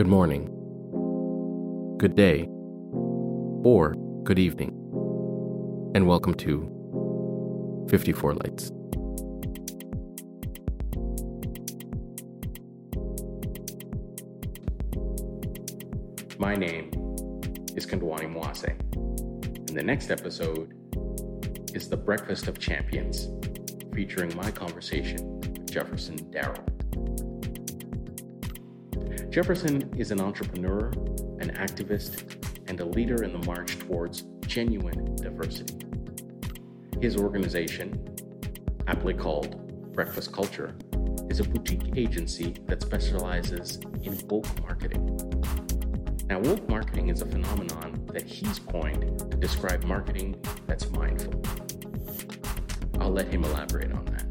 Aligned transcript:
good 0.00 0.06
morning, 0.06 0.46
good 1.98 2.16
day, 2.16 2.48
or 3.64 3.94
good 4.24 4.38
evening, 4.38 4.70
and 5.94 6.06
welcome 6.06 6.32
to 6.32 7.86
54 7.90 8.32
Lights. 8.32 8.70
My 16.38 16.56
name 16.56 16.88
is 17.76 17.84
Kandwani 17.84 18.32
Mwase, 18.32 18.70
and 18.70 19.68
the 19.68 19.82
next 19.82 20.10
episode 20.10 20.72
is 21.74 21.90
The 21.90 21.98
Breakfast 21.98 22.48
of 22.48 22.58
Champions, 22.58 23.28
featuring 23.92 24.34
my 24.34 24.50
conversation 24.50 25.40
with 25.40 25.70
Jefferson 25.70 26.16
Darrell. 26.30 26.69
Jefferson 29.30 29.94
is 29.96 30.10
an 30.10 30.20
entrepreneur, 30.20 30.88
an 31.38 31.52
activist, 31.54 32.44
and 32.66 32.80
a 32.80 32.84
leader 32.84 33.22
in 33.22 33.32
the 33.32 33.38
march 33.46 33.78
towards 33.78 34.22
genuine 34.40 35.14
diversity. 35.14 35.86
His 37.00 37.16
organization, 37.16 38.04
aptly 38.88 39.14
called 39.14 39.92
Breakfast 39.92 40.32
Culture, 40.32 40.74
is 41.28 41.38
a 41.38 41.44
boutique 41.44 41.96
agency 41.96 42.56
that 42.66 42.82
specializes 42.82 43.76
in 44.02 44.18
woke 44.26 44.48
marketing. 44.62 45.16
Now, 46.26 46.40
woke 46.40 46.68
marketing 46.68 47.08
is 47.08 47.22
a 47.22 47.26
phenomenon 47.26 48.04
that 48.12 48.26
he's 48.26 48.58
coined 48.58 49.16
to 49.30 49.36
describe 49.36 49.84
marketing 49.84 50.42
that's 50.66 50.90
mindful. 50.90 51.40
I'll 52.98 53.12
let 53.12 53.28
him 53.28 53.44
elaborate 53.44 53.92
on 53.92 54.04
that. 54.06 54.26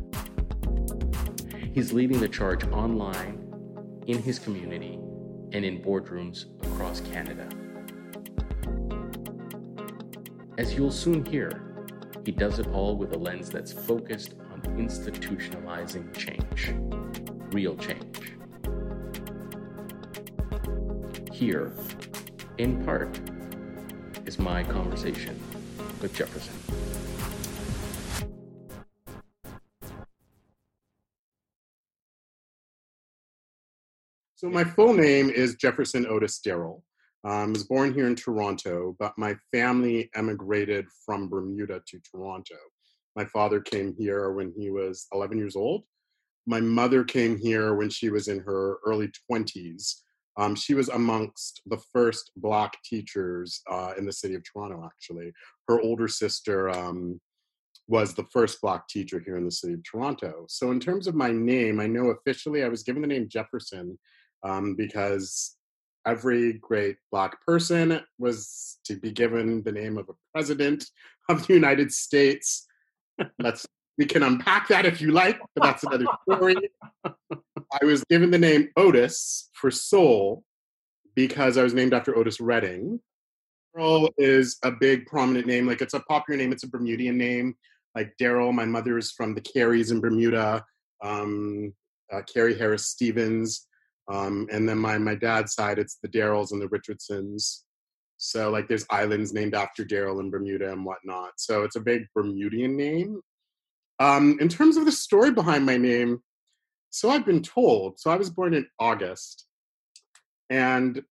He's 1.73 1.93
leading 1.93 2.19
the 2.19 2.27
charge 2.27 2.67
online 2.67 3.38
in 4.09 4.23
his 4.23 4.39
community 4.39 4.95
and 5.51 5.63
in 5.63 5.79
boardrooms 5.83 6.45
across 6.65 6.99
Canada. 6.99 7.47
As 10.57 10.73
you'll 10.73 10.91
soon 10.91 11.23
hear, 11.23 11.61
he 12.25 12.31
does 12.31 12.57
it 12.57 12.65
all 12.69 12.97
with 12.97 13.13
a 13.13 13.17
lens 13.19 13.51
that's 13.51 13.71
focused 13.71 14.33
on 14.51 14.61
institutionalizing 14.79 16.11
change, 16.17 16.73
real 17.53 17.77
change. 17.77 18.33
Here, 21.31 21.71
in 22.57 22.83
part, 22.83 23.19
is 24.25 24.39
my 24.39 24.63
conversation 24.63 25.39
with 26.01 26.15
Jefferson. 26.15 27.08
So 34.39 34.49
my 34.49 34.63
full 34.63 34.93
name 34.93 35.29
is 35.29 35.55
Jefferson 35.55 36.07
Otis 36.07 36.39
Darrell. 36.39 36.81
Um, 37.25 37.33
I 37.33 37.45
was 37.47 37.65
born 37.65 37.93
here 37.93 38.07
in 38.07 38.15
Toronto, 38.15 38.95
but 38.97 39.11
my 39.17 39.35
family 39.51 40.09
emigrated 40.15 40.85
from 41.05 41.27
Bermuda 41.27 41.81
to 41.85 41.99
Toronto. 42.09 42.55
My 43.17 43.25
father 43.25 43.59
came 43.59 43.93
here 43.99 44.31
when 44.31 44.53
he 44.57 44.69
was 44.69 45.07
11 45.11 45.37
years 45.37 45.57
old. 45.57 45.83
My 46.47 46.61
mother 46.61 47.03
came 47.03 47.37
here 47.37 47.75
when 47.75 47.89
she 47.89 48.09
was 48.09 48.29
in 48.29 48.39
her 48.39 48.77
early 48.85 49.11
20s. 49.29 49.95
Um, 50.37 50.55
she 50.55 50.73
was 50.73 50.87
amongst 50.87 51.61
the 51.65 51.81
first 51.91 52.31
Black 52.37 52.77
teachers 52.85 53.61
uh, 53.69 53.91
in 53.97 54.05
the 54.05 54.13
city 54.13 54.35
of 54.35 54.43
Toronto, 54.45 54.85
actually. 54.85 55.33
Her 55.67 55.81
older 55.81 56.07
sister 56.07 56.69
um, 56.69 57.19
was 57.89 58.13
the 58.13 58.27
first 58.31 58.61
Black 58.61 58.87
teacher 58.87 59.19
here 59.19 59.35
in 59.35 59.43
the 59.43 59.51
city 59.51 59.73
of 59.73 59.83
Toronto. 59.83 60.45
So, 60.47 60.71
in 60.71 60.79
terms 60.79 61.07
of 61.07 61.15
my 61.15 61.29
name, 61.29 61.81
I 61.81 61.87
know 61.87 62.11
officially 62.11 62.63
I 62.63 62.69
was 62.69 62.83
given 62.83 63.01
the 63.01 63.07
name 63.09 63.27
Jefferson 63.27 63.99
um, 64.43 64.75
because 64.75 65.55
every 66.05 66.53
great 66.53 66.97
black 67.11 67.43
person 67.45 68.01
was 68.17 68.79
to 68.85 68.95
be 68.95 69.11
given 69.11 69.63
the 69.63 69.71
name 69.71 69.97
of 69.97 70.09
a 70.09 70.13
president 70.33 70.85
of 71.29 71.45
the 71.47 71.53
United 71.53 71.91
States. 71.91 72.67
Let's 73.39 73.65
we 73.97 74.05
can 74.05 74.23
unpack 74.23 74.69
that 74.69 74.85
if 74.85 75.01
you 75.01 75.11
like, 75.11 75.39
but 75.53 75.63
that's 75.63 75.83
another 75.83 76.05
story. 76.23 76.55
I 77.05 77.83
was 77.83 78.01
given 78.05 78.31
the 78.31 78.37
name 78.37 78.69
Otis 78.77 79.49
for 79.51 79.69
soul 79.69 80.45
because 81.15 81.57
I 81.57 81.63
was 81.63 81.73
named 81.73 81.93
after 81.93 82.17
Otis 82.17 82.39
Redding. 82.39 83.01
Darrell 83.75 84.09
is 84.17 84.57
a 84.63 84.71
big 84.71 85.05
prominent 85.05 85.47
name, 85.47 85.67
like 85.67 85.81
it's 85.81 85.93
a 85.93 85.99
popular 86.01 86.37
name. 86.37 86.53
It's 86.53 86.63
a 86.63 86.69
Bermudian 86.69 87.17
name, 87.17 87.55
like 87.93 88.13
Daryl. 88.19 88.53
My 88.53 88.63
mother 88.63 88.97
is 88.97 89.11
from 89.11 89.35
the 89.35 89.41
Careys 89.41 89.91
in 89.91 89.99
Bermuda. 89.99 90.63
Um, 91.03 91.73
uh, 92.11 92.21
Carrie 92.21 92.57
Harris 92.57 92.87
Stevens 92.87 93.67
um, 94.09 94.47
and 94.51 94.67
then 94.67 94.77
my 94.77 94.97
my 94.97 95.15
dad's 95.15 95.53
side, 95.53 95.79
it's 95.79 95.99
the 96.01 96.09
Darrells 96.09 96.51
and 96.51 96.61
the 96.61 96.67
Richardsons. 96.67 97.65
So 98.17 98.49
like 98.49 98.67
there's 98.67 98.85
islands 98.89 99.33
named 99.33 99.55
after 99.55 99.85
Darrell 99.85 100.19
in 100.19 100.29
Bermuda 100.29 100.71
and 100.71 100.83
whatnot. 100.83 101.31
So 101.37 101.63
it's 101.63 101.77
a 101.77 101.81
big 101.81 102.03
Bermudian 102.13 102.75
name. 102.75 103.21
Um, 103.99 104.37
in 104.41 104.49
terms 104.49 104.77
of 104.77 104.85
the 104.85 104.91
story 104.91 105.31
behind 105.31 105.65
my 105.65 105.77
name, 105.77 106.21
so 106.89 107.09
I've 107.09 107.25
been 107.25 107.43
told. 107.43 107.99
So 107.99 108.09
I 108.09 108.15
was 108.15 108.29
born 108.29 108.53
in 108.53 108.65
August, 108.79 109.45
and 110.49 111.01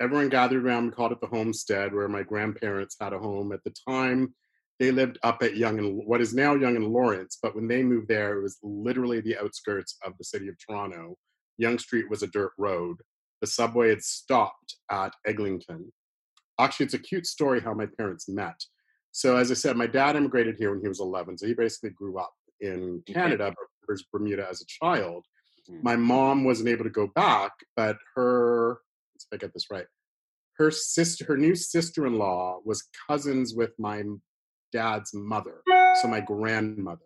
everyone 0.00 0.28
gathered 0.28 0.64
around. 0.64 0.86
We 0.86 0.92
called 0.92 1.12
it 1.12 1.20
the 1.20 1.26
homestead, 1.26 1.92
where 1.92 2.08
my 2.08 2.22
grandparents 2.22 2.96
had 3.00 3.12
a 3.12 3.18
home 3.18 3.52
at 3.52 3.64
the 3.64 3.74
time. 3.88 4.34
They 4.78 4.90
lived 4.90 5.18
up 5.22 5.42
at 5.42 5.56
Yonge 5.56 5.78
and 5.78 6.02
what 6.04 6.20
is 6.20 6.34
now 6.34 6.54
Yonge 6.54 6.76
and 6.76 6.88
Lawrence, 6.88 7.38
but 7.42 7.54
when 7.54 7.68
they 7.68 7.82
moved 7.82 8.08
there, 8.08 8.36
it 8.36 8.42
was 8.42 8.58
literally 8.62 9.20
the 9.20 9.38
outskirts 9.38 9.96
of 10.04 10.12
the 10.18 10.24
city 10.24 10.48
of 10.48 10.56
Toronto. 10.58 11.16
Yonge 11.58 11.80
Street 11.80 12.10
was 12.10 12.22
a 12.22 12.28
dirt 12.28 12.52
road. 12.58 12.98
The 13.40 13.46
subway 13.46 13.90
had 13.90 14.02
stopped 14.02 14.76
at 14.90 15.12
Eglinton. 15.26 15.92
Actually, 16.60 16.86
it's 16.86 16.94
a 16.94 16.98
cute 16.98 17.26
story 17.26 17.60
how 17.60 17.74
my 17.74 17.86
parents 17.98 18.28
met. 18.28 18.60
So, 19.12 19.36
as 19.36 19.50
I 19.50 19.54
said, 19.54 19.76
my 19.76 19.86
dad 19.86 20.16
immigrated 20.16 20.56
here 20.58 20.70
when 20.72 20.80
he 20.80 20.88
was 20.88 21.00
11. 21.00 21.38
So 21.38 21.46
he 21.46 21.54
basically 21.54 21.90
grew 21.90 22.18
up 22.18 22.32
in 22.60 23.02
Canada, 23.06 23.44
okay. 23.44 23.54
but 23.86 24.00
Bermuda 24.12 24.46
as 24.48 24.60
a 24.60 24.66
child. 24.66 25.24
Mm-hmm. 25.70 25.80
My 25.82 25.96
mom 25.96 26.44
wasn't 26.44 26.68
able 26.68 26.84
to 26.84 26.90
go 26.90 27.08
back, 27.14 27.52
but 27.76 27.96
her, 28.14 28.78
let's 29.14 29.26
if 29.30 29.36
I 29.36 29.36
get 29.36 29.52
this 29.54 29.70
right, 29.70 29.86
her 30.58 30.70
sister, 30.70 31.24
her 31.26 31.36
new 31.36 31.54
sister-in-law 31.54 32.60
was 32.64 32.88
cousins 33.08 33.54
with 33.54 33.72
my 33.78 34.02
dad's 34.72 35.12
mother, 35.14 35.62
so 36.00 36.08
my 36.08 36.20
grandmother. 36.20 37.02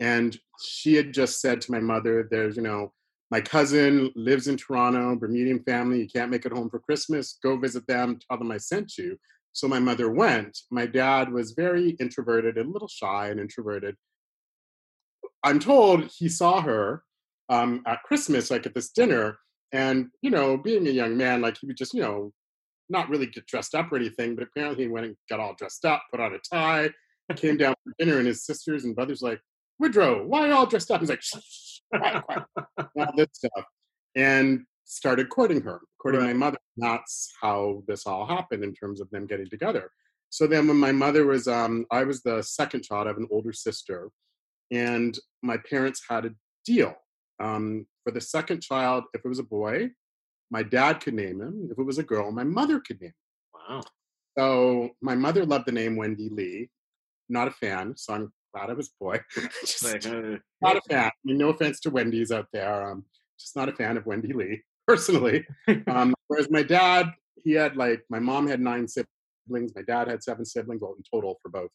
And 0.00 0.38
she 0.64 0.94
had 0.94 1.12
just 1.12 1.40
said 1.40 1.60
to 1.62 1.72
my 1.72 1.80
mother, 1.80 2.28
"There's, 2.30 2.56
you 2.56 2.62
know, 2.62 2.92
my 3.32 3.40
cousin 3.40 4.12
lives 4.14 4.46
in 4.46 4.58
Toronto, 4.58 5.16
Bermudian 5.16 5.64
family. 5.64 6.00
You 6.00 6.06
can't 6.06 6.30
make 6.30 6.44
it 6.44 6.52
home 6.52 6.68
for 6.68 6.80
Christmas. 6.80 7.38
Go 7.42 7.56
visit 7.56 7.86
them. 7.86 8.18
Tell 8.28 8.36
them 8.36 8.52
I 8.52 8.58
sent 8.58 8.98
you. 8.98 9.16
So 9.52 9.66
my 9.66 9.78
mother 9.78 10.10
went. 10.10 10.58
My 10.70 10.84
dad 10.84 11.32
was 11.32 11.52
very 11.52 11.96
introverted, 11.98 12.58
and 12.58 12.68
a 12.68 12.70
little 12.70 12.88
shy 12.88 13.30
and 13.30 13.40
introverted. 13.40 13.94
I'm 15.42 15.60
told 15.60 16.10
he 16.14 16.28
saw 16.28 16.60
her 16.60 17.04
um, 17.48 17.82
at 17.86 18.02
Christmas, 18.02 18.50
like 18.50 18.66
at 18.66 18.74
this 18.74 18.90
dinner, 18.90 19.38
and 19.72 20.08
you 20.20 20.28
know, 20.28 20.58
being 20.58 20.86
a 20.86 20.90
young 20.90 21.16
man, 21.16 21.40
like 21.40 21.56
he 21.58 21.66
would 21.66 21.78
just, 21.78 21.94
you 21.94 22.02
know, 22.02 22.32
not 22.90 23.08
really 23.08 23.26
get 23.26 23.46
dressed 23.46 23.74
up 23.74 23.90
or 23.90 23.96
anything, 23.96 24.34
but 24.34 24.44
apparently 24.44 24.84
he 24.84 24.90
went 24.90 25.06
and 25.06 25.16
got 25.30 25.40
all 25.40 25.54
dressed 25.54 25.86
up, 25.86 26.02
put 26.10 26.20
on 26.20 26.34
a 26.34 26.38
tie, 26.38 26.90
came 27.36 27.56
down 27.56 27.74
for 27.82 27.94
dinner, 27.98 28.18
and 28.18 28.26
his 28.26 28.44
sisters 28.44 28.84
and 28.84 28.94
brothers 28.94 29.22
like, 29.22 29.40
Woodrow, 29.78 30.26
why 30.26 30.40
are 30.40 30.48
you 30.48 30.54
all 30.54 30.66
dressed 30.66 30.90
up? 30.90 31.00
He's 31.00 31.08
like, 31.08 31.22
shh, 31.22 31.36
shh, 31.42 31.71
all 32.96 33.12
this 33.16 33.28
stuff. 33.32 33.64
And 34.14 34.64
started 34.84 35.28
courting 35.28 35.60
her, 35.62 35.80
courting 36.00 36.20
right. 36.20 36.28
my 36.28 36.32
mother. 36.34 36.58
That's 36.76 37.32
how 37.40 37.82
this 37.86 38.06
all 38.06 38.26
happened 38.26 38.64
in 38.64 38.74
terms 38.74 39.00
of 39.00 39.10
them 39.10 39.26
getting 39.26 39.48
together. 39.48 39.90
So 40.30 40.46
then 40.46 40.66
when 40.66 40.78
my 40.78 40.92
mother 40.92 41.26
was, 41.26 41.46
um, 41.46 41.86
I 41.90 42.04
was 42.04 42.22
the 42.22 42.42
second 42.42 42.84
child, 42.84 43.06
I 43.06 43.10
have 43.10 43.18
an 43.18 43.28
older 43.30 43.52
sister, 43.52 44.08
and 44.70 45.18
my 45.42 45.58
parents 45.68 46.02
had 46.08 46.24
a 46.26 46.30
deal. 46.64 46.94
Um, 47.40 47.86
for 48.04 48.12
the 48.12 48.20
second 48.20 48.62
child, 48.62 49.04
if 49.14 49.22
it 49.24 49.28
was 49.28 49.38
a 49.38 49.44
boy, 49.44 49.90
my 50.50 50.62
dad 50.62 51.00
could 51.00 51.14
name 51.14 51.40
him. 51.40 51.68
If 51.70 51.78
it 51.78 51.82
was 51.82 51.98
a 51.98 52.02
girl, 52.02 52.30
my 52.32 52.44
mother 52.44 52.80
could 52.80 53.00
name 53.00 53.10
him. 53.10 53.68
Wow. 53.68 53.82
So 54.38 54.90
my 55.00 55.14
mother 55.14 55.44
loved 55.44 55.66
the 55.66 55.72
name 55.72 55.96
Wendy 55.96 56.28
Lee. 56.30 56.70
Not 57.28 57.48
a 57.48 57.52
fan, 57.52 57.94
so 57.96 58.14
I'm 58.14 58.32
glad 58.54 58.70
I 58.70 58.74
was 58.74 58.90
boy. 59.00 59.20
just 59.60 59.84
like, 59.84 60.06
uh, 60.06 60.38
not 60.60 60.76
a 60.76 60.80
fan. 60.88 61.06
I 61.06 61.10
mean, 61.24 61.38
no 61.38 61.50
offense 61.50 61.80
to 61.80 61.90
Wendy's 61.90 62.32
out 62.32 62.46
there. 62.52 62.90
Um, 62.90 63.04
just 63.38 63.56
not 63.56 63.68
a 63.68 63.72
fan 63.72 63.96
of 63.96 64.06
Wendy 64.06 64.32
Lee 64.32 64.62
personally. 64.86 65.46
Um, 65.86 66.14
whereas 66.28 66.50
my 66.50 66.62
dad, 66.62 67.10
he 67.42 67.52
had 67.52 67.76
like 67.76 68.02
my 68.08 68.18
mom 68.18 68.46
had 68.46 68.60
nine 68.60 68.86
siblings. 68.88 69.74
My 69.74 69.82
dad 69.82 70.08
had 70.08 70.22
seven 70.22 70.44
siblings, 70.44 70.82
well 70.82 70.94
in 70.96 71.02
total 71.12 71.38
for 71.42 71.48
both. 71.50 71.70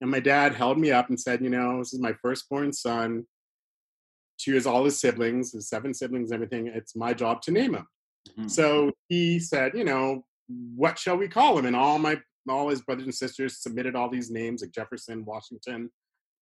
And 0.00 0.10
my 0.10 0.20
dad 0.20 0.54
held 0.54 0.78
me 0.78 0.92
up 0.92 1.08
and 1.08 1.18
said, 1.18 1.42
you 1.42 1.50
know, 1.50 1.78
this 1.78 1.92
is 1.92 2.00
my 2.00 2.12
firstborn 2.22 2.72
son. 2.72 3.26
She 4.36 4.52
has 4.52 4.66
all 4.66 4.84
his 4.84 5.00
siblings, 5.00 5.52
his 5.52 5.68
seven 5.68 5.92
siblings, 5.92 6.30
everything. 6.30 6.68
It's 6.68 6.94
my 6.94 7.12
job 7.12 7.42
to 7.42 7.50
name 7.50 7.74
him. 7.74 7.86
Mm-hmm. 8.30 8.48
So 8.48 8.92
he 9.08 9.40
said, 9.40 9.72
you 9.74 9.82
know, 9.84 10.24
what 10.76 10.98
shall 10.98 11.16
we 11.16 11.26
call 11.26 11.58
him? 11.58 11.66
And 11.66 11.74
all 11.74 11.98
my 11.98 12.20
all 12.50 12.68
his 12.68 12.82
brothers 12.82 13.04
and 13.04 13.14
sisters 13.14 13.62
submitted 13.62 13.96
all 13.96 14.08
these 14.08 14.30
names 14.30 14.62
like 14.62 14.72
Jefferson, 14.72 15.24
Washington. 15.24 15.90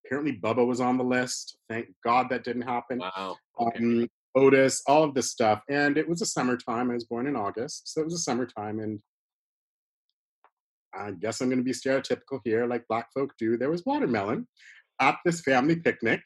Apparently, 0.04 0.38
Bubba 0.38 0.66
was 0.66 0.80
on 0.80 0.98
the 0.98 1.04
list. 1.04 1.56
Thank 1.68 1.88
God 2.04 2.28
that 2.30 2.44
didn't 2.44 2.62
happen. 2.62 2.98
Wow. 2.98 3.36
Okay. 3.60 3.78
Um, 3.78 4.08
Otis, 4.36 4.82
all 4.86 5.02
of 5.02 5.14
this 5.14 5.30
stuff. 5.30 5.62
And 5.68 5.96
it 5.96 6.08
was 6.08 6.20
a 6.20 6.26
summertime. 6.26 6.90
I 6.90 6.94
was 6.94 7.04
born 7.04 7.26
in 7.26 7.36
August, 7.36 7.88
so 7.92 8.02
it 8.02 8.04
was 8.04 8.14
a 8.14 8.18
summertime. 8.18 8.80
And 8.80 9.00
I 10.94 11.12
guess 11.12 11.40
I'm 11.40 11.48
going 11.48 11.58
to 11.58 11.64
be 11.64 11.72
stereotypical 11.72 12.40
here, 12.44 12.66
like 12.66 12.86
black 12.88 13.08
folk 13.14 13.32
do. 13.38 13.56
There 13.56 13.70
was 13.70 13.84
watermelon 13.86 14.46
at 15.00 15.16
this 15.24 15.40
family 15.40 15.76
picnic, 15.76 16.20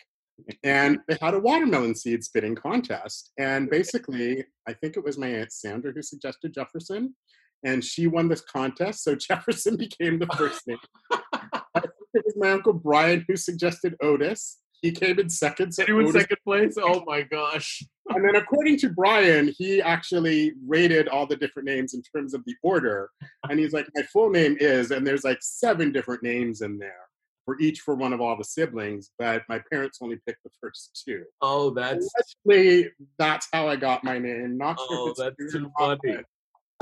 and 0.64 0.98
they 1.08 1.16
had 1.20 1.34
a 1.34 1.38
watermelon 1.38 1.94
seed 1.94 2.24
spitting 2.24 2.56
contest. 2.56 3.30
And 3.38 3.70
basically, 3.70 4.44
I 4.68 4.72
think 4.74 4.96
it 4.96 5.04
was 5.04 5.16
my 5.16 5.28
aunt 5.28 5.52
Sandra 5.52 5.92
who 5.92 6.02
suggested 6.02 6.54
Jefferson, 6.54 7.14
and 7.64 7.84
she 7.84 8.06
won 8.06 8.28
this 8.28 8.40
contest. 8.40 9.04
So 9.04 9.14
Jefferson 9.28 9.76
became 9.76 10.18
the 10.18 10.26
first 10.26 10.66
name. 10.66 10.78
it 11.12 12.24
was 12.24 12.34
my 12.36 12.52
uncle 12.52 12.72
Brian 12.72 13.24
who 13.28 13.36
suggested 13.36 13.96
Otis. 14.00 14.58
He 14.82 14.92
came 14.92 15.18
in 15.18 15.28
second. 15.28 15.72
So 15.72 15.84
he 15.84 15.92
was 15.92 16.12
second 16.12 16.38
place. 16.42 16.76
Oh 16.80 17.04
my 17.06 17.20
gosh! 17.22 17.82
and 18.08 18.24
then, 18.24 18.36
according 18.36 18.78
to 18.78 18.88
Brian, 18.88 19.52
he 19.58 19.82
actually 19.82 20.54
rated 20.66 21.06
all 21.06 21.26
the 21.26 21.36
different 21.36 21.68
names 21.68 21.92
in 21.92 22.02
terms 22.14 22.32
of 22.32 22.42
the 22.46 22.54
order. 22.62 23.10
And 23.50 23.60
he's 23.60 23.74
like, 23.74 23.86
"My 23.94 24.02
full 24.04 24.30
name 24.30 24.56
is," 24.58 24.90
and 24.90 25.06
there's 25.06 25.22
like 25.22 25.38
seven 25.42 25.92
different 25.92 26.22
names 26.22 26.62
in 26.62 26.78
there 26.78 27.10
for 27.44 27.60
each 27.60 27.80
for 27.80 27.94
one 27.94 28.12
of 28.12 28.20
all 28.20 28.36
the 28.36 28.44
siblings. 28.44 29.10
But 29.18 29.42
my 29.50 29.60
parents 29.70 29.98
only 30.00 30.18
picked 30.26 30.42
the 30.44 30.50
first 30.60 31.02
two. 31.06 31.24
Oh, 31.42 31.70
that's 31.70 32.08
actually 32.18 32.90
that's 33.18 33.48
how 33.52 33.68
I 33.68 33.76
got 33.76 34.02
my 34.02 34.18
name. 34.18 34.56
Not 34.56 34.76
oh, 34.78 35.12
that's 35.16 35.52
too 35.52 35.70
funny. 35.78 36.18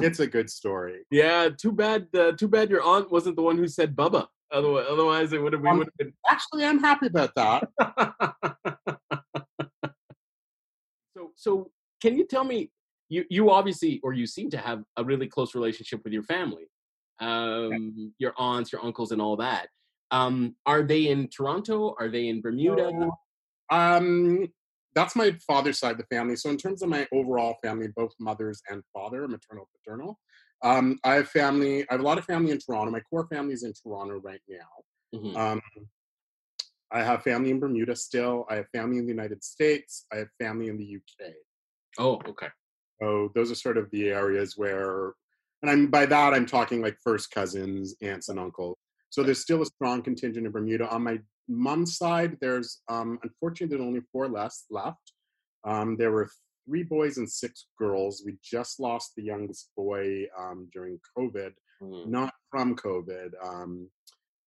It's 0.00 0.20
a 0.20 0.26
good 0.26 0.48
story. 0.48 1.04
Yeah, 1.10 1.48
too 1.50 1.72
bad. 1.72 2.06
Uh, 2.14 2.32
too 2.32 2.48
bad 2.48 2.70
your 2.70 2.82
aunt 2.82 3.10
wasn't 3.10 3.36
the 3.36 3.42
one 3.42 3.56
who 3.56 3.66
said 3.66 3.96
Bubba. 3.96 4.26
Otherwise, 4.50 4.86
otherwise 4.88 5.32
it 5.32 5.42
would 5.42 5.52
have. 5.52 5.62
We 5.62 5.70
would 5.76 5.88
have 5.88 5.96
been. 5.98 6.12
Actually, 6.28 6.64
I'm 6.64 6.78
happy 6.78 7.06
about 7.08 7.34
that. 7.34 7.68
so, 11.16 11.32
so 11.34 11.70
can 12.00 12.16
you 12.16 12.26
tell 12.26 12.44
me? 12.44 12.70
You 13.08 13.24
you 13.28 13.50
obviously, 13.50 14.00
or 14.02 14.12
you 14.12 14.26
seem 14.26 14.50
to 14.50 14.58
have 14.58 14.82
a 14.96 15.04
really 15.04 15.26
close 15.26 15.54
relationship 15.54 16.04
with 16.04 16.12
your 16.12 16.22
family, 16.22 16.68
um, 17.20 18.12
your 18.18 18.34
aunts, 18.38 18.72
your 18.72 18.84
uncles, 18.84 19.12
and 19.12 19.20
all 19.20 19.36
that. 19.36 19.68
Um, 20.10 20.54
are 20.64 20.82
they 20.82 21.08
in 21.08 21.28
Toronto? 21.28 21.94
Are 21.98 22.08
they 22.08 22.28
in 22.28 22.40
Bermuda? 22.40 23.10
um, 23.70 24.48
that's 24.94 25.16
my 25.16 25.36
father's 25.46 25.78
side 25.78 25.92
of 25.92 25.98
the 25.98 26.16
family. 26.16 26.36
So 26.36 26.50
in 26.50 26.56
terms 26.56 26.82
of 26.82 26.88
my 26.88 27.06
overall 27.12 27.56
family, 27.62 27.88
both 27.94 28.12
mothers 28.18 28.60
and 28.70 28.82
father, 28.92 29.26
maternal, 29.28 29.68
paternal, 29.76 30.18
um, 30.62 30.98
I 31.04 31.14
have 31.14 31.28
family. 31.28 31.82
I 31.82 31.94
have 31.94 32.00
a 32.00 32.04
lot 32.04 32.18
of 32.18 32.24
family 32.24 32.50
in 32.50 32.58
Toronto. 32.58 32.90
My 32.90 33.00
core 33.00 33.28
family 33.30 33.54
is 33.54 33.62
in 33.62 33.72
Toronto 33.72 34.20
right 34.22 34.40
now. 34.48 35.14
Mm-hmm. 35.14 35.36
Um, 35.36 35.60
I 36.90 37.02
have 37.02 37.22
family 37.22 37.50
in 37.50 37.60
Bermuda 37.60 37.94
still. 37.94 38.46
I 38.48 38.56
have 38.56 38.66
family 38.74 38.98
in 38.98 39.04
the 39.04 39.12
United 39.12 39.44
States. 39.44 40.06
I 40.12 40.16
have 40.16 40.28
family 40.40 40.68
in 40.68 40.78
the 40.78 40.96
UK. 40.96 41.32
Oh, 41.98 42.20
okay. 42.26 42.48
So 43.00 43.30
those 43.34 43.50
are 43.50 43.56
sort 43.56 43.78
of 43.78 43.90
the 43.90 44.08
areas 44.10 44.54
where, 44.56 45.12
and 45.62 45.70
I'm 45.70 45.88
by 45.88 46.06
that 46.06 46.34
I'm 46.34 46.46
talking 46.46 46.80
like 46.82 46.96
first 47.02 47.30
cousins, 47.30 47.94
aunts, 48.02 48.28
and 48.28 48.38
uncles. 48.38 48.76
So 49.10 49.22
there's 49.22 49.40
still 49.40 49.62
a 49.62 49.66
strong 49.66 50.02
contingent 50.02 50.46
in 50.46 50.52
Bermuda. 50.52 50.88
On 50.88 51.02
my 51.02 51.18
mom's 51.48 51.96
side, 51.96 52.36
there's 52.40 52.82
um, 52.88 53.18
unfortunately 53.22 53.76
there's 53.76 53.86
only 53.86 54.02
four 54.12 54.28
less 54.28 54.64
left. 54.70 55.12
Um, 55.64 55.96
there 55.96 56.12
were 56.12 56.30
three 56.66 56.82
boys 56.82 57.16
and 57.16 57.30
six 57.30 57.66
girls. 57.78 58.22
We 58.24 58.36
just 58.42 58.78
lost 58.78 59.12
the 59.16 59.22
youngest 59.22 59.70
boy 59.76 60.26
um, 60.38 60.68
during 60.72 61.00
COVID, 61.16 61.52
mm. 61.82 62.06
not 62.06 62.34
from 62.50 62.76
COVID. 62.76 63.30
Um, 63.42 63.88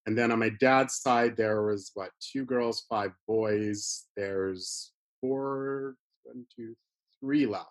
and 0.06 0.18
then 0.18 0.31
on 0.31 0.39
my 0.39 0.51
dad's 0.59 0.95
side, 0.95 1.38
there 1.38 1.63
was 1.63 1.92
what 1.94 2.12
two 2.19 2.45
girls, 2.45 2.86
five 2.89 3.12
boys. 3.27 4.06
There's 4.15 4.92
four, 5.19 5.95
one, 6.24 6.45
two, 6.56 6.75
three 7.19 7.45
left 7.45 7.68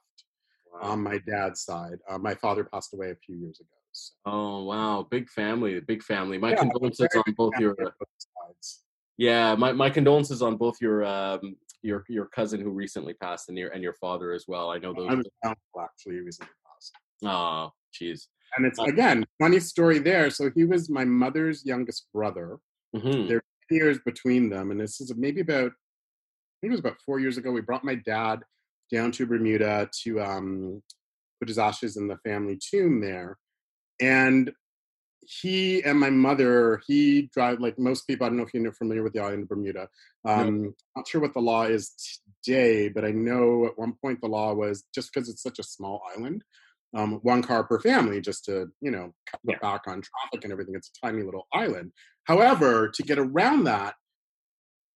wow. 0.73 0.91
on 0.91 1.03
my 1.03 1.19
dad's 1.27 1.63
side. 1.63 1.99
Uh, 2.09 2.19
my 2.19 2.35
father 2.35 2.65
passed 2.65 2.95
away 2.95 3.11
a 3.11 3.17
few 3.17 3.37
years 3.37 3.61
ago. 3.61 3.69
So. 3.93 4.13
Oh 4.27 4.65
wow, 4.65 5.07
big 5.11 5.29
family, 5.29 5.81
big 5.81 6.03
family. 6.05 6.39
My 6.39 6.51
yeah, 6.51 6.57
condolences 6.57 7.09
on 7.17 7.35
both 7.37 7.53
your. 7.59 7.75
Both 7.75 7.95
yeah, 9.21 9.55
my, 9.55 9.71
my 9.73 9.91
condolences 9.91 10.41
on 10.41 10.57
both 10.57 10.81
your 10.81 11.05
um, 11.05 11.55
your 11.83 12.05
your 12.09 12.25
cousin 12.25 12.59
who 12.59 12.71
recently 12.71 13.13
passed 13.13 13.51
and 13.51 13.59
your 13.59 13.69
and 13.69 13.83
your 13.83 13.93
father 13.93 14.33
as 14.33 14.47
well. 14.49 14.71
I 14.71 14.79
know 14.79 14.95
those. 14.95 15.11
I 15.11 15.15
was 15.15 15.27
uncle 15.45 15.83
actually 15.83 16.21
recently 16.21 16.53
passed. 16.67 16.93
Oh, 17.23 17.71
jeez. 17.93 18.29
And 18.57 18.65
it's 18.65 18.79
uh, 18.79 18.85
again 18.85 19.27
funny 19.39 19.61
story 19.61 19.99
there. 19.99 20.31
So 20.31 20.51
he 20.55 20.65
was 20.65 20.89
my 20.89 21.05
mother's 21.05 21.67
youngest 21.67 22.07
brother. 22.15 22.57
Mm-hmm. 22.97 23.29
There 23.29 23.37
are 23.37 23.45
years 23.71 23.99
between 24.07 24.49
them, 24.49 24.71
and 24.71 24.81
this 24.81 25.03
is 25.03 25.15
maybe 25.15 25.43
about 25.43 25.71
I 25.71 26.57
think 26.63 26.71
it 26.71 26.71
was 26.71 26.81
about 26.81 26.97
four 27.05 27.21
years 27.21 27.37
ago. 27.37 27.53
We 27.53 27.61
brought 27.61 27.85
my 27.85 27.97
dad 27.97 28.41
down 28.91 29.13
to 29.13 29.27
Bermuda 29.27 29.91
to 30.03 30.21
um, 30.23 30.83
put 31.39 31.49
his 31.49 31.59
ashes 31.59 31.99
in 31.99 32.09
the 32.09 32.17
family 32.25 32.59
tomb 32.59 33.03
there, 33.03 33.37
and 34.01 34.51
he 35.41 35.83
and 35.85 35.99
my 35.99 36.11
mother, 36.11 36.83
he 36.87 37.31
drive 37.33 37.61
like 37.61 37.79
most 37.79 38.07
people. 38.07 38.27
I 38.27 38.31
don't 38.31 38.39
know 38.39 38.45
if 38.45 38.53
you're 38.53 38.73
familiar 38.73 39.05
with 39.05 39.13
the 39.13 39.21
island 39.21 39.45
of 39.45 39.49
Bermuda. 39.49 39.89
Um, 40.25 40.63
no. 40.63 40.73
Not 40.97 41.09
sure 41.09 41.21
what 41.21 41.35
the 41.35 41.41
law 41.41 41.63
is 41.65 42.21
today, 42.43 42.89
but 42.89 43.05
I 43.05 43.13
know 43.13 43.67
at 43.67 43.79
one 43.79 43.95
point 44.03 44.21
the 44.21 44.29
law 44.29 44.53
was 44.55 44.85
just 44.93 45.13
because 45.13 45.29
it's 45.29 45.43
such 45.43 45.61
a 45.61 45.63
small 45.63 46.03
island, 46.17 46.43
um, 46.97 47.21
one 47.23 47.43
car 47.43 47.63
per 47.63 47.79
family, 47.79 48.21
just 48.21 48.45
to 48.47 48.67
you 48.81 48.91
know 48.91 49.15
cut 49.31 49.41
yeah. 49.45 49.59
back 49.63 49.83
on 49.87 50.03
traffic 50.03 50.43
and 50.43 50.53
everything. 50.53 50.75
It's 50.75 50.91
a 51.03 51.07
tiny 51.07 51.23
little 51.23 51.47
island. 51.53 51.93
However, 52.25 52.89
to 52.89 53.03
get 53.05 53.19
around 53.19 53.65
that, 53.65 53.95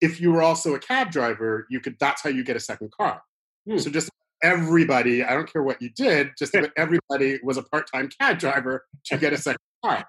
if 0.00 0.20
you 0.20 0.32
were 0.32 0.42
also 0.42 0.74
a 0.74 0.80
cab 0.80 1.12
driver, 1.12 1.66
you 1.70 1.78
could. 1.78 1.96
That's 2.00 2.22
how 2.22 2.30
you 2.30 2.42
get 2.42 2.56
a 2.56 2.60
second 2.60 2.90
car. 2.90 3.22
Hmm. 3.68 3.78
So 3.78 3.88
just 3.88 4.10
everybody, 4.42 5.22
I 5.22 5.32
don't 5.32 5.50
care 5.50 5.62
what 5.62 5.80
you 5.80 5.90
did, 5.90 6.32
just 6.36 6.56
everybody 6.76 7.38
was 7.42 7.56
a 7.56 7.62
part-time 7.62 8.10
cab 8.20 8.38
driver 8.38 8.84
to 9.06 9.16
get 9.16 9.32
a 9.32 9.38
second 9.38 9.60
car. 9.84 10.04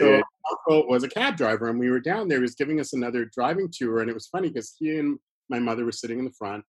So 0.00 0.22
uncle 0.50 0.88
was 0.88 1.02
a 1.04 1.08
cab 1.08 1.36
driver, 1.36 1.68
and 1.68 1.78
we 1.78 1.90
were 1.90 2.00
down 2.00 2.28
there. 2.28 2.38
He 2.38 2.42
was 2.42 2.54
giving 2.54 2.80
us 2.80 2.92
another 2.92 3.24
driving 3.24 3.68
tour, 3.72 4.00
and 4.00 4.10
it 4.10 4.14
was 4.14 4.26
funny 4.26 4.48
because 4.48 4.74
he 4.78 4.98
and 4.98 5.18
my 5.48 5.58
mother 5.58 5.84
were 5.84 5.92
sitting 5.92 6.18
in 6.18 6.24
the 6.24 6.32
front. 6.32 6.64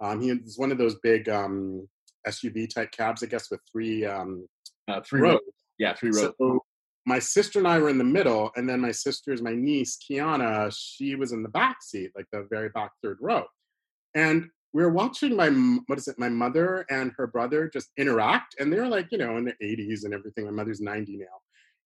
Um, 0.00 0.20
he 0.20 0.32
was 0.32 0.58
one 0.58 0.72
of 0.72 0.78
those 0.78 0.96
big 1.02 1.28
um, 1.28 1.88
SUV 2.26 2.72
type 2.72 2.90
cabs, 2.92 3.22
I 3.22 3.26
guess, 3.26 3.50
with 3.50 3.60
three 3.70 4.04
um, 4.04 4.46
uh, 4.88 5.00
three 5.00 5.20
rows. 5.20 5.32
rows. 5.32 5.40
Yeah, 5.78 5.94
three 5.94 6.10
rows. 6.10 6.32
So 6.38 6.60
my 7.06 7.18
sister 7.18 7.58
and 7.58 7.68
I 7.68 7.78
were 7.78 7.90
in 7.90 7.98
the 7.98 8.04
middle, 8.04 8.50
and 8.56 8.68
then 8.68 8.80
my 8.80 8.92
sister's 8.92 9.42
my 9.42 9.54
niece 9.54 9.98
Kiana. 9.98 10.74
She 10.76 11.14
was 11.14 11.32
in 11.32 11.42
the 11.42 11.48
back 11.48 11.78
seat, 11.82 12.10
like 12.14 12.26
the 12.32 12.46
very 12.50 12.68
back 12.70 12.92
third 13.02 13.18
row, 13.20 13.44
and 14.14 14.48
we 14.74 14.82
were 14.82 14.90
watching 14.90 15.36
my 15.36 15.48
what 15.86 15.98
is 15.98 16.08
it 16.08 16.18
my 16.18 16.28
mother 16.28 16.84
and 16.90 17.12
her 17.16 17.26
brother 17.26 17.70
just 17.72 17.90
interact 17.96 18.56
and 18.58 18.70
they're 18.70 18.88
like 18.88 19.06
you 19.12 19.18
know 19.18 19.38
in 19.38 19.44
their 19.44 19.56
80s 19.62 20.04
and 20.04 20.12
everything 20.12 20.44
my 20.44 20.50
mother's 20.50 20.80
90 20.80 21.16
now 21.16 21.26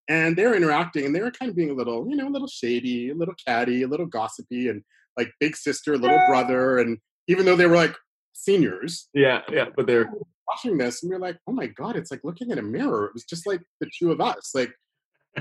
and 0.08 0.36
they're 0.36 0.54
interacting 0.54 1.04
and 1.04 1.14
they 1.14 1.20
were 1.20 1.30
kind 1.30 1.50
of 1.50 1.56
being 1.56 1.70
a 1.70 1.74
little 1.74 2.08
you 2.08 2.16
know 2.16 2.28
a 2.28 2.30
little 2.30 2.48
shady 2.48 3.10
a 3.10 3.14
little 3.14 3.34
catty 3.46 3.82
a 3.82 3.88
little 3.88 4.06
gossipy 4.06 4.68
and 4.68 4.82
like 5.16 5.30
big 5.40 5.56
sister 5.56 5.96
little 5.96 6.20
brother 6.28 6.78
and 6.78 6.98
even 7.26 7.44
though 7.44 7.56
they 7.56 7.66
were 7.66 7.76
like 7.76 7.94
seniors 8.32 9.08
yeah 9.14 9.42
yeah 9.50 9.66
but 9.76 9.86
they're 9.86 10.10
watching 10.48 10.78
this 10.78 11.02
and 11.02 11.10
we 11.10 11.16
are 11.16 11.20
like 11.20 11.36
oh 11.46 11.52
my 11.52 11.66
god 11.66 11.96
it's 11.96 12.10
like 12.10 12.20
looking 12.24 12.50
at 12.50 12.58
a 12.58 12.62
mirror 12.62 13.06
it 13.06 13.14
was 13.14 13.24
just 13.24 13.46
like 13.46 13.60
the 13.80 13.90
two 13.98 14.10
of 14.10 14.20
us 14.20 14.52
like 14.54 14.72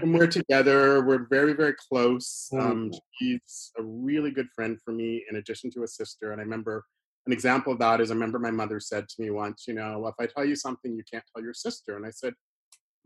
when 0.02 0.14
we're 0.14 0.28
together 0.28 1.04
we're 1.06 1.28
very 1.30 1.54
very 1.54 1.74
close 1.90 2.50
um, 2.60 2.90
mm. 2.90 3.00
she's 3.18 3.72
a 3.80 3.84
really 3.84 4.32
good 4.32 4.48
friend 4.54 4.78
for 4.84 4.92
me 4.92 5.24
in 5.30 5.38
addition 5.38 5.72
to 5.72 5.84
a 5.84 5.88
sister 5.88 6.32
and 6.32 6.42
i 6.42 6.44
remember 6.44 6.84
an 7.28 7.34
example 7.34 7.74
of 7.74 7.80
that 7.80 8.00
is 8.00 8.10
I 8.10 8.14
remember 8.14 8.40
my 8.40 8.52
mother 8.52 8.80
said 8.80 9.08
to 9.10 9.22
me 9.22 9.32
once, 9.32 9.66
you 9.68 9.74
know, 9.74 10.08
if 10.08 10.16
I 10.18 10.28
tell 10.28 10.46
you 10.46 10.56
something, 10.56 10.96
you 10.96 11.04
can't 11.12 11.26
tell 11.36 11.44
your 11.44 11.54
sister. 11.54 11.98
And 11.98 12.06
I 12.06 12.10
said, 12.10 12.34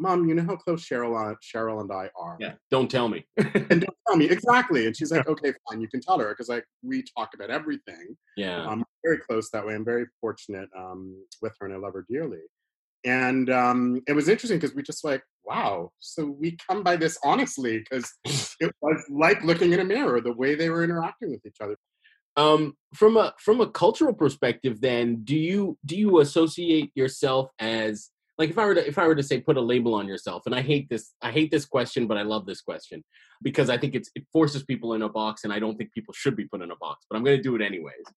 Mom, 0.02 0.28
you 0.28 0.34
know 0.34 0.44
how 0.44 0.56
close 0.56 0.84
Cheryl, 0.84 1.36
Cheryl 1.42 1.80
and 1.80 1.92
I 1.92 2.10
are. 2.20 2.36
Yeah, 2.40 2.54
don't 2.72 2.90
tell 2.90 3.08
me. 3.08 3.26
and 3.38 3.82
don't 3.82 3.98
tell 4.08 4.18
me 4.18 4.26
exactly. 4.26 4.88
And 4.88 4.98
she's 4.98 5.12
like, 5.12 5.28
okay, 5.28 5.54
fine, 5.70 5.80
you 5.80 5.88
can 5.88 6.02
tell 6.02 6.20
her 6.20 6.30
because 6.30 6.50
like 6.50 6.66
we 6.82 7.04
talk 7.18 7.30
about 7.36 7.52
everything. 7.52 8.18
Yeah, 8.36 8.66
I'm 8.66 8.84
very 9.06 9.20
close 9.20 9.50
that 9.52 9.66
way. 9.66 9.76
I'm 9.76 9.86
very 9.86 10.06
fortunate 10.20 10.70
um, 10.78 11.16
with 11.42 11.54
her, 11.60 11.68
and 11.68 11.76
I 11.76 11.78
love 11.78 11.94
her 11.94 12.06
dearly. 12.10 12.40
And 13.04 13.50
um, 13.50 14.02
it 14.08 14.14
was 14.14 14.30
interesting 14.30 14.60
because 14.60 14.76
we 14.76 14.84
just 14.84 15.04
like, 15.04 15.24
wow. 15.44 15.92
So 16.00 16.26
we 16.26 16.58
come 16.68 16.84
by 16.84 16.96
this 16.96 17.18
honestly 17.24 17.80
because 17.80 18.12
it 18.60 18.72
was 18.82 19.04
like 19.10 19.44
looking 19.44 19.74
in 19.74 19.80
a 19.80 19.86
mirror 19.86 20.22
the 20.22 20.34
way 20.34 20.56
they 20.56 20.70
were 20.70 20.84
interacting 20.84 21.32
with 21.32 21.46
each 21.46 21.58
other. 21.62 21.78
Um, 22.38 22.76
from 22.96 23.18
a 23.18 23.34
from 23.40 23.60
a 23.60 23.70
cultural 23.70 24.14
perspective, 24.14 24.82
then 24.82 25.24
do 25.24 25.36
you 25.36 25.78
do 25.86 25.98
you 25.98 26.20
associate 26.22 26.92
yourself 26.96 27.50
as 27.60 28.10
like 28.42 28.50
if 28.50 28.58
i 28.58 28.66
were 28.66 28.74
to 28.74 28.88
if 28.88 28.98
i 28.98 29.08
were 29.08 29.14
to 29.14 29.22
say 29.22 29.40
put 29.40 29.56
a 29.56 29.62
label 29.62 29.94
on 29.94 30.08
yourself 30.08 30.42
and 30.48 30.56
i 30.56 30.62
hate 30.62 30.90
this 30.90 31.14
i 31.22 31.32
hate 31.32 31.52
this 31.52 31.66
question 31.66 32.08
but 32.08 32.18
i 32.18 32.24
love 32.24 32.48
this 32.48 32.60
question 32.60 33.04
because 33.44 33.70
i 33.70 33.78
think 33.78 33.94
it's 33.94 34.10
it 34.16 34.26
forces 34.34 34.64
people 34.64 34.96
in 34.96 35.04
a 35.04 35.10
box 35.10 35.44
and 35.44 35.54
i 35.54 35.60
don't 35.60 35.78
think 35.78 35.94
people 35.94 36.14
should 36.14 36.36
be 36.36 36.46
put 36.46 36.62
in 36.62 36.72
a 36.72 36.76
box 36.78 37.06
but 37.08 37.16
i'm 37.16 37.24
going 37.24 37.38
to 37.38 37.44
do 37.44 37.56
it 37.56 37.62
anyways. 37.62 38.08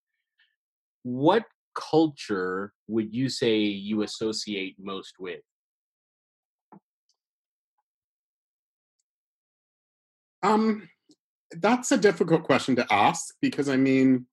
What 1.03 1.45
culture 1.75 2.73
would 2.89 3.15
you 3.15 3.29
say 3.29 3.59
you 3.59 4.03
associate 4.03 4.77
most 4.79 5.17
with? 5.19 5.43
Um 10.43 10.89
that's 11.51 11.93
a 11.93 11.99
difficult 11.99 12.45
question 12.45 12.75
to 12.77 12.87
ask 12.91 13.35
because 13.43 13.69
i 13.69 13.77
mean 13.77 14.27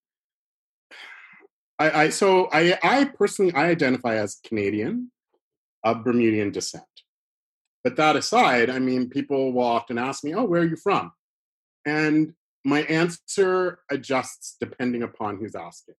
I, 1.82 2.04
I 2.04 2.10
so 2.10 2.48
I 2.54 2.78
I 2.84 3.06
personally 3.06 3.54
I 3.54 3.66
identify 3.70 4.16
as 4.16 4.40
Canadian 4.48 5.12
of 5.84 6.04
Bermudian 6.04 6.52
descent. 6.52 6.84
But 7.84 7.96
that 7.96 8.16
aside, 8.16 8.70
I 8.70 8.80
mean, 8.80 9.10
people 9.10 9.54
will 9.54 9.64
often 9.64 9.98
ask 9.98 10.24
me, 10.24 10.34
"Oh, 10.34 10.44
where 10.44 10.62
are 10.62 10.66
you 10.66 10.76
from?" 10.76 11.14
And 11.86 12.34
my 12.64 12.82
answer 12.84 13.80
adjusts 13.90 14.58
depending 14.60 15.04
upon 15.04 15.38
who's 15.38 15.56
asking. 15.56 15.96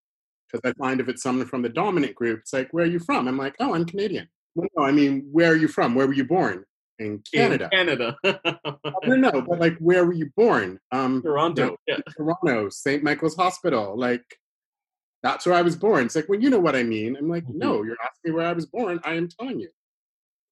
Because 0.50 0.70
I 0.70 0.74
find 0.78 1.00
if 1.00 1.08
it's 1.08 1.22
someone 1.22 1.46
from 1.46 1.62
the 1.62 1.68
dominant 1.68 2.14
group, 2.14 2.40
it's 2.40 2.52
like, 2.52 2.72
"Where 2.72 2.84
are 2.84 2.88
you 2.88 3.00
from?" 3.00 3.26
I'm 3.26 3.38
like, 3.38 3.56
"Oh, 3.58 3.74
I'm 3.74 3.84
Canadian." 3.84 4.28
Well, 4.54 4.68
no, 4.76 4.84
I 4.84 4.92
mean, 4.92 5.28
where 5.32 5.52
are 5.52 5.56
you 5.56 5.68
from? 5.68 5.94
Where 5.94 6.06
were 6.06 6.12
you 6.12 6.24
born? 6.24 6.64
In 6.98 7.22
Canada. 7.34 7.68
In 7.72 7.86
Canada. 7.86 8.16
no, 9.04 9.16
no, 9.16 9.42
but 9.42 9.58
like, 9.58 9.76
where 9.78 10.04
were 10.04 10.12
you 10.12 10.30
born? 10.36 10.78
Um, 10.92 11.22
Toronto. 11.22 11.62
you 11.62 11.70
know, 11.70 11.76
yeah. 11.86 11.96
Toronto, 12.16 12.68
St. 12.68 13.02
Michael's 13.02 13.34
Hospital. 13.34 13.98
Like, 13.98 14.24
that's 15.22 15.46
where 15.46 15.54
I 15.54 15.62
was 15.62 15.76
born. 15.76 16.06
It's 16.06 16.16
like, 16.16 16.28
well, 16.28 16.40
you 16.40 16.50
know 16.50 16.58
what 16.58 16.76
I 16.76 16.82
mean. 16.82 17.16
I'm 17.16 17.28
like, 17.28 17.44
Mhm. 17.44 17.54
no, 17.54 17.82
you're 17.82 17.96
asking 18.02 18.32
me 18.32 18.36
where 18.36 18.46
I 18.46 18.52
was 18.52 18.66
born. 18.66 19.00
I 19.04 19.14
am 19.14 19.28
telling 19.28 19.60
you. 19.60 19.70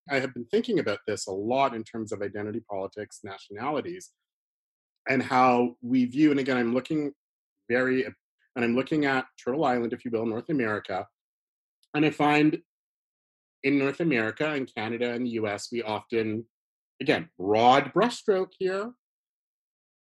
I 0.09 0.19
have 0.21 0.33
been 0.35 0.47
thinking 0.47 0.79
about 0.79 1.01
this 1.07 1.27
a 1.27 1.33
lot 1.33 1.75
in 1.75 1.85
terms 1.85 2.13
of 2.13 2.23
identity 2.23 2.61
politics, 2.61 3.21
nationalities, 3.23 4.11
and 5.09 5.23
how 5.23 5.77
we 5.83 6.05
view. 6.05 6.31
And 6.31 6.41
again, 6.41 6.57
I'm 6.57 6.75
looking 6.75 7.13
very, 7.69 8.05
and 8.05 8.15
I'm 8.65 8.75
looking 8.75 9.05
at 9.05 9.27
Turtle 9.43 9.65
Island, 9.65 9.93
if 9.93 10.05
you 10.05 10.11
will, 10.11 10.27
North 10.27 10.49
America, 10.49 11.07
and 11.95 12.05
I 12.05 12.11
find 12.11 12.63
in 13.63 13.79
North 13.79 14.01
America 14.01 14.51
and 14.53 14.73
Canada 14.73 15.13
and 15.13 15.27
the 15.27 15.31
US, 15.33 15.71
we 15.71 15.83
often, 15.83 16.49
again, 17.01 17.29
broad 17.39 17.93
brushstroke 17.93 18.53
here, 18.59 18.93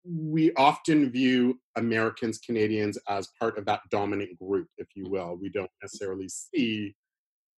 we 0.04 0.52
often 0.54 1.11
view 1.11 1.61
Americans, 1.76 2.38
Canadians 2.38 2.99
as 3.09 3.28
part 3.38 3.59
of 3.59 3.64
that 3.66 3.80
dominant 3.90 4.38
group, 4.38 4.69
if 4.78 4.88
you 4.95 5.09
will. 5.09 5.37
We 5.40 5.50
don't 5.50 5.71
necessarily 5.83 6.28
see, 6.28 6.95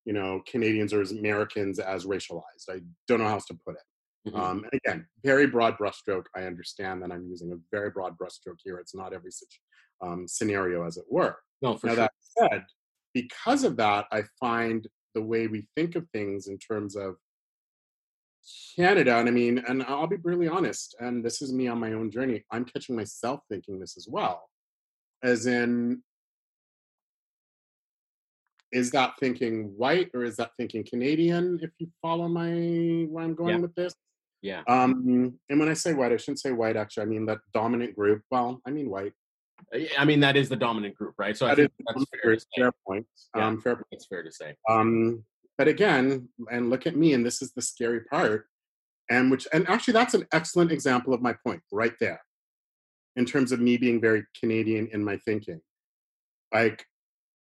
you 0.04 0.12
know, 0.12 0.42
Canadians 0.46 0.92
or 0.92 1.02
Americans 1.02 1.78
as 1.78 2.04
racialized. 2.04 2.68
I 2.68 2.80
don't 3.06 3.20
know 3.20 3.26
how 3.28 3.34
else 3.34 3.46
to 3.46 3.58
put 3.64 3.76
it. 3.76 4.30
Mhm. 4.30 4.38
Um, 4.38 4.64
and 4.64 4.74
again, 4.74 5.08
very 5.24 5.46
broad 5.46 5.76
brushstroke. 5.78 6.26
I 6.34 6.42
understand 6.44 7.02
that 7.02 7.10
I'm 7.12 7.26
using 7.28 7.52
a 7.52 7.56
very 7.70 7.90
broad 7.90 8.16
brushstroke 8.18 8.58
here. 8.62 8.78
It's 8.78 8.94
not 8.94 9.12
every 9.12 9.32
situ- 9.32 9.58
um, 10.00 10.26
scenario, 10.28 10.84
as 10.84 10.96
it 10.96 11.04
were. 11.08 11.38
no, 11.60 11.76
for 11.78 11.86
Now, 11.86 11.92
sure. 11.94 12.02
that 12.02 12.12
said, 12.18 12.66
because 13.14 13.62
of 13.62 13.76
that, 13.76 14.06
I 14.10 14.24
find 14.40 14.88
the 15.14 15.22
way 15.22 15.46
we 15.46 15.68
think 15.76 15.94
of 15.94 16.08
things 16.10 16.48
in 16.48 16.58
terms 16.58 16.96
of 16.96 17.16
Canada, 18.76 19.16
and 19.18 19.28
I 19.28 19.32
mean, 19.32 19.62
and 19.68 19.82
I'll 19.84 20.06
be 20.06 20.16
brutally 20.16 20.48
honest, 20.48 20.96
and 21.00 21.24
this 21.24 21.42
is 21.42 21.52
me 21.52 21.68
on 21.68 21.78
my 21.78 21.92
own 21.92 22.10
journey, 22.10 22.44
I'm 22.50 22.64
catching 22.64 22.96
myself 22.96 23.40
thinking 23.48 23.78
this 23.78 23.96
as 23.96 24.08
well. 24.08 24.48
As 25.22 25.46
in, 25.46 26.02
is 28.72 28.90
that 28.92 29.14
thinking 29.20 29.74
white 29.76 30.10
or 30.14 30.24
is 30.24 30.36
that 30.36 30.52
thinking 30.56 30.84
Canadian, 30.84 31.60
if 31.62 31.70
you 31.78 31.88
follow 32.00 32.26
my 32.26 32.50
where 33.08 33.24
I'm 33.24 33.34
going 33.34 33.56
Yeah. 33.56 33.60
with 33.60 33.74
this? 33.74 33.94
Yeah. 34.40 34.62
Um, 34.66 35.38
and 35.48 35.60
when 35.60 35.68
I 35.68 35.74
say 35.74 35.94
white, 35.94 36.10
I 36.12 36.16
shouldn't 36.16 36.40
say 36.40 36.52
white 36.52 36.76
actually. 36.76 37.04
I 37.04 37.06
mean 37.06 37.26
that 37.26 37.38
dominant 37.52 37.94
group. 37.94 38.22
Well, 38.30 38.60
I 38.66 38.70
mean 38.70 38.90
white. 38.90 39.12
I 39.96 40.04
mean, 40.04 40.20
that 40.20 40.36
is 40.36 40.48
the 40.48 40.56
dominant 40.56 40.96
group, 40.96 41.14
right? 41.18 41.36
So 41.36 41.46
I 41.46 41.54
think 41.54 41.70
that's 41.86 42.04
fair 42.22 42.34
to 42.34 42.46
Fair 42.56 42.72
point. 42.86 43.06
Yeah. 43.36 43.46
Um, 43.46 43.60
fair 43.60 43.80
That's 43.92 44.06
fair 44.06 44.22
to 44.24 44.32
say. 44.32 44.56
Um, 44.68 45.24
but 45.62 45.68
again, 45.68 46.28
and 46.50 46.70
look 46.70 46.88
at 46.88 46.96
me, 46.96 47.12
and 47.12 47.24
this 47.24 47.40
is 47.40 47.52
the 47.52 47.62
scary 47.62 48.00
part, 48.00 48.46
and 49.08 49.30
which, 49.30 49.46
and 49.52 49.68
actually, 49.68 49.92
that's 49.92 50.12
an 50.12 50.26
excellent 50.32 50.72
example 50.72 51.14
of 51.14 51.22
my 51.22 51.36
point 51.46 51.60
right 51.70 51.92
there, 52.00 52.20
in 53.14 53.24
terms 53.24 53.52
of 53.52 53.60
me 53.60 53.76
being 53.76 54.00
very 54.00 54.24
Canadian 54.40 54.88
in 54.92 55.04
my 55.04 55.18
thinking. 55.18 55.60
Like, 56.52 56.84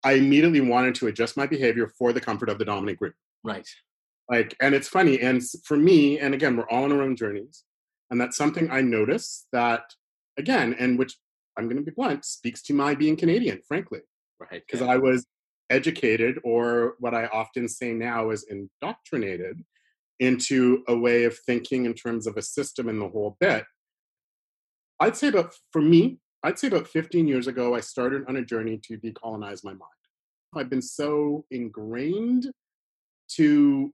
I 0.03 0.11
immediately 0.13 0.61
wanted 0.61 0.93
to 0.95 1.07
adjust 1.07 1.37
my 1.37 1.47
behavior 1.47 1.91
for 1.97 2.13
the 2.13 2.21
comfort 2.21 2.49
of 2.49 2.59
the 2.59 2.65
dominant 2.65 2.99
group. 2.99 3.15
Right. 3.43 3.67
Like, 4.29 4.55
and 4.61 4.75
it's 4.75 4.87
funny, 4.87 5.19
and 5.19 5.41
for 5.65 5.75
me, 5.75 6.19
and 6.19 6.35
again, 6.35 6.55
we're 6.55 6.69
all 6.69 6.83
on 6.83 6.91
our 6.91 7.01
own 7.01 7.15
journeys, 7.15 7.63
and 8.11 8.21
that's 8.21 8.37
something 8.37 8.69
I 8.69 8.81
notice 8.81 9.47
that, 9.53 9.85
again, 10.37 10.75
and 10.77 10.99
which 10.99 11.17
I'm 11.57 11.63
going 11.63 11.77
to 11.77 11.83
be 11.83 11.95
blunt, 11.97 12.25
speaks 12.25 12.61
to 12.65 12.75
my 12.75 12.93
being 12.93 13.17
Canadian, 13.17 13.61
frankly 13.67 14.01
Right. 14.39 14.61
because 14.67 14.81
yeah. 14.81 14.93
I 14.93 14.97
was 14.97 15.25
educated, 15.69 16.39
or 16.43 16.95
what 16.99 17.13
I 17.13 17.27
often 17.27 17.67
say 17.67 17.93
now 17.93 18.29
is 18.29 18.43
indoctrinated 18.43 19.63
into 20.19 20.83
a 20.87 20.95
way 20.95 21.23
of 21.23 21.37
thinking 21.39 21.85
in 21.85 21.93
terms 21.93 22.27
of 22.27 22.37
a 22.37 22.41
system 22.41 22.87
and 22.89 23.01
the 23.01 23.09
whole 23.09 23.35
bit. 23.39 23.65
I'd 24.99 25.17
say 25.17 25.27
about, 25.29 25.53
for 25.71 25.81
me, 25.81 26.19
I'd 26.43 26.59
say 26.59 26.67
about 26.67 26.87
15 26.87 27.27
years 27.27 27.47
ago, 27.47 27.75
I 27.75 27.79
started 27.79 28.23
on 28.27 28.35
a 28.37 28.45
journey 28.45 28.79
to 28.85 28.97
decolonize 28.97 29.63
my 29.63 29.71
mind. 29.71 29.81
I've 30.55 30.69
been 30.69 30.81
so 30.81 31.45
ingrained 31.51 32.51
to 33.35 33.93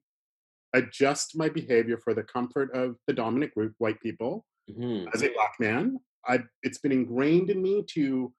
adjust 0.73 1.37
my 1.37 1.49
behavior 1.49 1.97
for 1.97 2.13
the 2.13 2.23
comfort 2.23 2.75
of 2.75 2.97
the 3.07 3.13
dominant 3.13 3.53
group, 3.53 3.73
white 3.77 3.99
people, 4.01 4.45
Mhm. 4.69 5.09
as 5.13 5.23
a 5.23 5.33
black 5.33 5.55
man. 5.59 5.99
I've, 6.27 6.47
it's 6.61 6.77
been 6.79 6.91
ingrained 6.91 7.49
in 7.49 7.61
me 7.61 7.83
to 7.93 8.33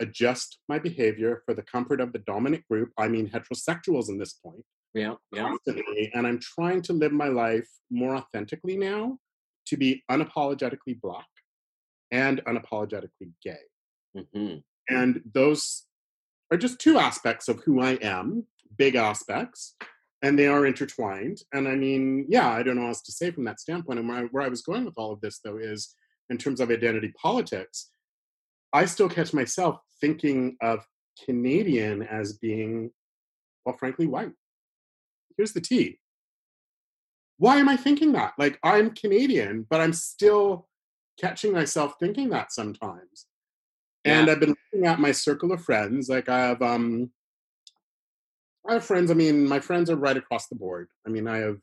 adjust 0.00 0.58
my 0.68 0.78
behavior 0.78 1.42
for 1.44 1.54
the 1.54 1.62
comfort 1.62 2.00
of 2.00 2.12
the 2.12 2.18
dominant 2.20 2.64
group. 2.68 2.90
I 2.98 3.08
mean, 3.08 3.28
heterosexuals 3.28 4.08
in 4.08 4.18
this 4.18 4.32
point, 4.34 4.64
Yeah. 4.94 5.14
Yeah. 5.32 5.48
constantly. 5.48 6.10
And 6.14 6.26
I'm 6.26 6.40
trying 6.40 6.82
to 6.82 6.92
live 6.92 7.12
my 7.12 7.28
life 7.28 7.68
more 7.90 8.16
authentically 8.16 8.76
now 8.76 9.18
to 9.66 9.76
be 9.76 10.02
unapologetically 10.10 11.00
black 11.00 11.26
and 12.10 12.44
unapologetically 12.44 13.32
gay. 13.42 13.64
hmm 14.32 14.56
And 14.88 15.22
those 15.32 15.86
are 16.50 16.58
just 16.58 16.78
two 16.78 16.98
aspects 16.98 17.48
of 17.48 17.60
who 17.60 17.80
I 17.80 17.92
am, 18.02 18.46
big 18.76 18.94
aspects, 18.96 19.76
and 20.22 20.38
they 20.38 20.46
are 20.46 20.66
intertwined. 20.66 21.38
And 21.52 21.66
I 21.68 21.74
mean, 21.74 22.26
yeah, 22.28 22.48
I 22.48 22.62
don't 22.62 22.76
know 22.76 22.82
what 22.82 22.88
else 22.88 23.02
to 23.02 23.12
say 23.12 23.30
from 23.30 23.44
that 23.44 23.60
standpoint. 23.60 23.98
And 23.98 24.08
where 24.08 24.18
I, 24.18 24.22
where 24.24 24.42
I 24.42 24.48
was 24.48 24.62
going 24.62 24.84
with 24.84 24.94
all 24.96 25.12
of 25.12 25.20
this, 25.20 25.40
though, 25.44 25.56
is 25.58 25.94
in 26.30 26.38
terms 26.38 26.60
of 26.60 26.70
identity 26.70 27.12
politics, 27.20 27.90
I 28.74 28.84
still 28.84 29.08
catch 29.08 29.32
myself 29.32 29.80
thinking 30.00 30.56
of 30.60 30.84
Canadian 31.24 32.02
as 32.02 32.34
being, 32.34 32.90
well, 33.64 33.76
frankly, 33.76 34.06
white. 34.06 34.32
Here's 35.36 35.52
the 35.52 35.60
T. 35.60 36.00
Why 37.38 37.56
am 37.56 37.68
I 37.68 37.76
thinking 37.76 38.12
that? 38.12 38.34
Like, 38.36 38.58
I'm 38.62 38.90
Canadian, 38.90 39.66
but 39.70 39.80
I'm 39.80 39.92
still 39.92 40.68
catching 41.20 41.52
myself 41.52 41.94
thinking 42.00 42.30
that 42.30 42.52
sometimes. 42.52 43.26
And 44.04 44.28
I've 44.28 44.40
been 44.40 44.54
looking 44.72 44.86
at 44.86 45.00
my 45.00 45.12
circle 45.12 45.52
of 45.52 45.64
friends. 45.64 46.08
Like 46.10 46.28
I 46.28 46.40
have 46.40 46.60
um 46.60 47.10
I 48.68 48.74
have 48.74 48.84
friends, 48.84 49.10
I 49.10 49.14
mean, 49.14 49.46
my 49.46 49.60
friends 49.60 49.88
are 49.88 49.96
right 49.96 50.16
across 50.16 50.48
the 50.48 50.56
board. 50.56 50.88
I 51.06 51.10
mean, 51.10 51.26
I 51.26 51.38
have 51.38 51.58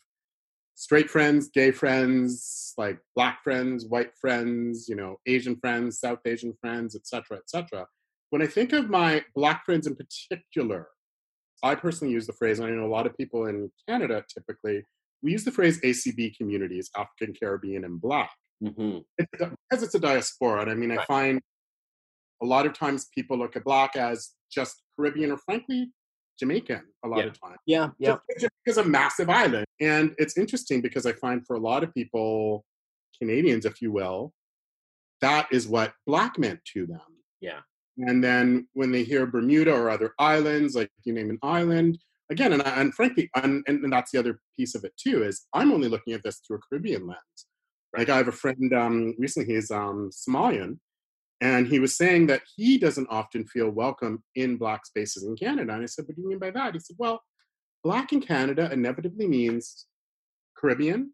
straight 0.81 1.11
friends, 1.11 1.47
gay 1.53 1.69
friends, 1.69 2.73
like 2.75 2.97
black 3.15 3.43
friends, 3.43 3.85
white 3.85 4.17
friends, 4.19 4.87
you 4.89 4.95
know, 4.95 5.17
Asian 5.27 5.55
friends, 5.57 5.99
South 5.99 6.17
Asian 6.25 6.55
friends, 6.59 6.95
etc., 6.95 7.37
etc. 7.37 7.85
When 8.31 8.41
I 8.41 8.47
think 8.47 8.73
of 8.73 8.89
my 8.89 9.23
black 9.35 9.63
friends 9.63 9.85
in 9.85 9.95
particular, 9.95 10.87
I 11.61 11.75
personally 11.75 12.11
use 12.11 12.25
the 12.25 12.33
phrase, 12.33 12.57
and 12.57 12.67
I 12.67 12.71
know 12.71 12.87
a 12.87 12.95
lot 12.97 13.05
of 13.05 13.15
people 13.15 13.45
in 13.45 13.71
Canada 13.87 14.25
typically, 14.27 14.83
we 15.21 15.33
use 15.33 15.43
the 15.43 15.51
phrase 15.51 15.79
ACB 15.81 16.35
communities, 16.35 16.89
African, 16.97 17.35
Caribbean, 17.39 17.85
and 17.85 18.01
Black 18.01 18.31
hmm 18.63 18.99
it's 19.17 19.29
because 19.31 19.83
it's 19.83 19.95
a 19.95 19.99
diaspora. 19.99 20.61
And 20.61 20.71
I 20.71 20.75
mean, 20.75 20.91
I 20.91 21.03
find 21.05 21.39
a 22.41 22.45
lot 22.45 22.65
of 22.65 22.73
times 22.73 23.07
people 23.13 23.37
look 23.37 23.55
at 23.55 23.63
black 23.63 23.95
as 23.95 24.31
just 24.51 24.81
Caribbean 24.95 25.31
or 25.31 25.37
frankly 25.37 25.91
Jamaican 26.41 26.81
a 27.05 27.07
lot 27.07 27.19
Yeah. 27.19 27.25
of 27.25 27.39
times. 27.39 27.57
Yeah. 27.65 27.89
Yeah. 27.99 28.17
Just 28.39 28.53
because 28.65 28.77
a 28.77 28.83
massive 28.83 29.29
island. 29.29 29.65
And 29.79 30.15
it's 30.17 30.37
interesting 30.37 30.81
because 30.81 31.05
I 31.05 31.13
find 31.13 31.45
for 31.45 31.55
a 31.55 31.59
lot 31.59 31.83
of 31.83 31.93
people, 31.93 32.65
Canadians, 33.19 33.65
if 33.65 33.81
you 33.81 33.91
will, 33.91 34.33
that 35.21 35.47
is 35.51 35.67
what 35.67 35.93
black 36.07 36.39
meant 36.39 36.59
to 36.73 36.87
them. 36.87 37.11
Yeah. 37.39 37.59
And 37.97 38.23
then 38.23 38.67
when 38.73 38.91
they 38.91 39.03
hear 39.03 39.27
Bermuda 39.27 39.71
or 39.71 39.89
other 39.91 40.13
islands, 40.17 40.75
like 40.75 40.89
you 41.03 41.13
name 41.13 41.29
an 41.29 41.37
island, 41.43 41.99
again, 42.31 42.53
and, 42.53 42.65
and 42.65 42.93
frankly, 42.95 43.29
and, 43.35 43.63
and, 43.67 43.83
and 43.83 43.93
that's 43.93 44.11
the 44.11 44.19
other 44.19 44.39
piece 44.57 44.73
of 44.73 44.83
it 44.83 44.93
too, 44.97 45.23
is 45.23 45.45
I'm 45.53 45.71
only 45.71 45.89
looking 45.89 46.13
at 46.13 46.23
this 46.23 46.37
through 46.39 46.57
a 46.57 46.59
Caribbean 46.67 47.05
lens. 47.05 47.39
Like 47.95 48.09
I 48.09 48.17
have 48.17 48.29
a 48.29 48.31
friend 48.31 48.73
um, 48.73 49.15
recently, 49.19 49.53
he's 49.53 49.69
um, 49.69 50.09
Somalian, 50.11 50.79
and 51.41 51.67
he 51.67 51.79
was 51.79 51.97
saying 51.97 52.27
that 52.27 52.43
he 52.55 52.77
doesn't 52.77 53.07
often 53.09 53.45
feel 53.47 53.69
welcome 53.71 54.23
in 54.35 54.57
black 54.57 54.85
spaces 54.85 55.23
in 55.23 55.35
Canada. 55.35 55.73
And 55.73 55.81
I 55.83 55.87
said, 55.87 56.05
what 56.07 56.15
do 56.15 56.21
you 56.21 56.29
mean 56.29 56.37
by 56.39 56.51
that? 56.51 56.73
He 56.75 56.79
said, 56.79 56.95
well, 56.99 57.21
black 57.83 58.13
in 58.13 58.21
Canada 58.21 58.69
inevitably 58.71 59.27
means 59.27 59.87
Caribbean, 60.55 61.13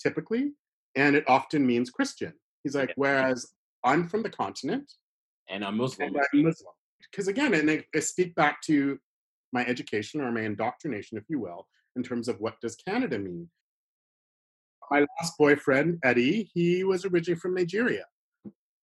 typically, 0.00 0.52
and 0.94 1.16
it 1.16 1.24
often 1.28 1.66
means 1.66 1.90
Christian. 1.90 2.32
He's 2.62 2.76
like, 2.76 2.90
Yeah. 2.90 2.94
whereas 2.96 3.52
I'm 3.82 4.08
from 4.08 4.22
the 4.22 4.30
continent, 4.30 4.90
And 5.48 5.64
I'm 5.64 5.76
Muslim. 5.76 6.08
and 6.14 6.16
I'm 6.32 6.42
Muslim. 6.44 6.72
Because 7.10 7.26
again, 7.28 7.52
and 7.54 7.70
I, 7.70 7.84
I 7.94 7.98
speak 8.00 8.34
back 8.36 8.62
to 8.62 8.98
my 9.52 9.64
education 9.66 10.20
or 10.20 10.30
my 10.30 10.42
indoctrination, 10.42 11.18
if 11.18 11.24
you 11.28 11.40
will, 11.40 11.66
in 11.96 12.02
terms 12.04 12.28
of 12.28 12.40
what 12.40 12.60
does 12.60 12.76
Canada 12.76 13.18
mean. 13.18 13.48
My 14.90 15.00
last 15.20 15.36
boyfriend, 15.38 15.98
Eddie, 16.04 16.50
he 16.54 16.84
was 16.84 17.04
originally 17.04 17.38
from 17.38 17.54
Nigeria. 17.54 18.04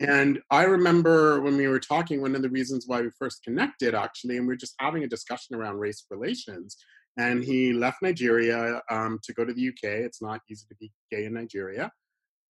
And 0.04 0.42
I 0.52 0.64
remember 0.64 1.40
when 1.40 1.56
we 1.56 1.68
were 1.68 1.80
talking, 1.80 2.22
one 2.22 2.36
of 2.36 2.42
the 2.42 2.50
reasons 2.50 2.86
why 2.88 3.02
we 3.02 3.10
first 3.18 3.42
connected, 3.44 3.96
actually, 3.96 4.36
and 4.36 4.46
we 4.46 4.54
were 4.54 4.58
just 4.58 4.76
having 4.80 5.04
a 5.06 5.08
discussion 5.08 5.56
around 5.56 5.80
race 5.80 6.06
relations. 6.10 6.76
And 7.18 7.42
he 7.42 7.72
left 7.72 8.02
Nigeria 8.02 8.82
um, 8.92 9.20
to 9.24 9.34
go 9.34 9.46
to 9.46 9.54
the 9.54 9.70
UK. 9.70 9.84
It's 9.84 10.22
not 10.22 10.42
easy 10.52 10.66
to 10.68 10.76
be 10.76 10.92
gay 11.10 11.24
in 11.26 11.34
Nigeria. 11.34 11.90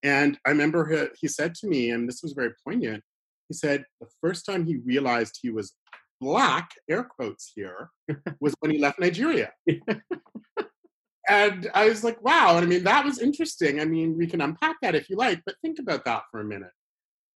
And 0.02 0.38
I 0.48 0.50
remember 0.50 0.90
he, 0.90 1.06
he 1.22 1.28
said 1.28 1.54
to 1.56 1.68
me, 1.68 1.92
and 1.92 2.10
this 2.10 2.24
was 2.24 2.34
very 2.34 2.54
poignant, 2.66 3.04
he 3.50 3.54
said 3.54 3.86
the 4.02 4.08
first 4.20 4.48
time 4.48 4.66
he 4.66 4.78
realized 4.78 5.38
he 5.42 5.52
was 5.52 5.74
black, 6.20 6.72
air 6.90 7.04
quotes 7.04 7.52
here, 7.56 7.92
was 8.40 8.56
when 8.62 8.72
he 8.72 8.80
left 8.80 9.00
Nigeria. 9.00 9.52
and 11.30 11.70
I 11.76 11.88
was 11.88 12.04
like, 12.04 12.20
wow. 12.24 12.58
And 12.58 12.66
I 12.66 12.68
mean, 12.68 12.84
that 12.86 13.06
was 13.06 13.20
interesting. 13.20 13.80
I 13.80 13.86
mean, 13.86 14.18
we 14.18 14.26
can 14.26 14.42
unpack 14.42 14.78
that 14.82 14.96
if 14.96 15.08
you 15.08 15.18
like, 15.18 15.42
but 15.46 15.56
think 15.62 15.78
about 15.78 16.04
that 16.06 16.24
for 16.32 16.40
a 16.40 16.46
minute. 16.46 16.72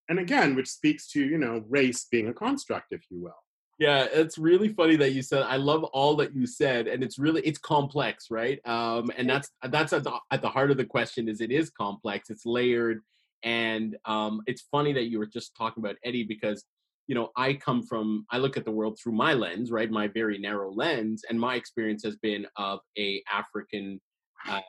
And 0.10 0.20
again, 0.20 0.56
which 0.56 0.70
speaks 0.70 1.08
to, 1.12 1.24
you 1.24 1.38
know, 1.38 1.64
race 1.68 2.08
being 2.10 2.28
a 2.28 2.34
construct, 2.34 2.88
if 2.92 3.04
you 3.10 3.22
will. 3.22 3.44
Yeah, 3.80 4.08
it's 4.12 4.40
really 4.40 4.70
funny 4.70 4.96
that 4.96 5.12
you 5.12 5.22
said. 5.22 5.44
I 5.44 5.58
love 5.58 5.84
all 5.84 6.16
that 6.16 6.36
you 6.36 6.48
said, 6.48 6.88
and 6.88 7.04
it's 7.04 7.20
really 7.20 7.42
it's 7.42 7.60
complex, 7.60 8.32
right? 8.32 8.60
Um, 8.66 9.12
and 9.16 9.30
that's 9.30 9.52
that's 9.70 9.94
at 9.94 10.04
the, 10.04 10.18
at 10.32 10.42
the 10.42 10.50
heart 10.50 10.72
of 10.72 10.78
the 10.78 10.86
question. 10.86 11.30
Is 11.30 11.42
it 11.42 11.52
is 11.52 11.70
complex? 11.70 12.32
It's 12.32 12.46
layered, 12.46 13.02
and 13.44 13.96
um, 14.06 14.42
it's 14.48 14.64
funny 14.72 14.94
that 14.94 15.10
you 15.10 15.20
were 15.20 15.28
just 15.28 15.56
talking 15.56 15.84
about 15.84 15.98
Eddie 16.04 16.24
because 16.24 16.66
you 17.06 17.14
know 17.14 17.30
I 17.36 17.54
come 17.54 17.84
from 17.84 18.26
I 18.32 18.40
look 18.40 18.58
at 18.58 18.66
the 18.66 18.72
world 18.72 18.98
through 18.98 19.14
my 19.14 19.34
lens, 19.34 19.70
right? 19.70 19.92
My 19.92 20.08
very 20.08 20.40
narrow 20.40 20.72
lens, 20.72 21.22
and 21.30 21.40
my 21.40 21.54
experience 21.54 22.04
has 22.04 22.16
been 22.16 22.48
of 22.56 22.80
a 22.98 23.22
African 23.32 24.02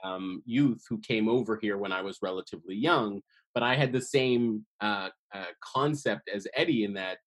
um, 0.04 0.42
youth 0.45 0.85
who 0.88 0.99
came 0.99 1.30
over 1.30 1.59
here 1.61 1.78
when 1.78 1.92
I 1.92 2.02
was 2.02 2.18
relatively 2.21 2.75
young. 2.75 3.23
But 3.54 3.62
I 3.62 3.75
had 3.75 3.92
the 3.92 4.02
same 4.02 4.66
uh, 4.80 5.09
uh, 5.35 5.44
concept 5.62 6.30
as 6.35 6.47
Eddie 6.54 6.85
in 6.85 6.94
that 6.94 7.18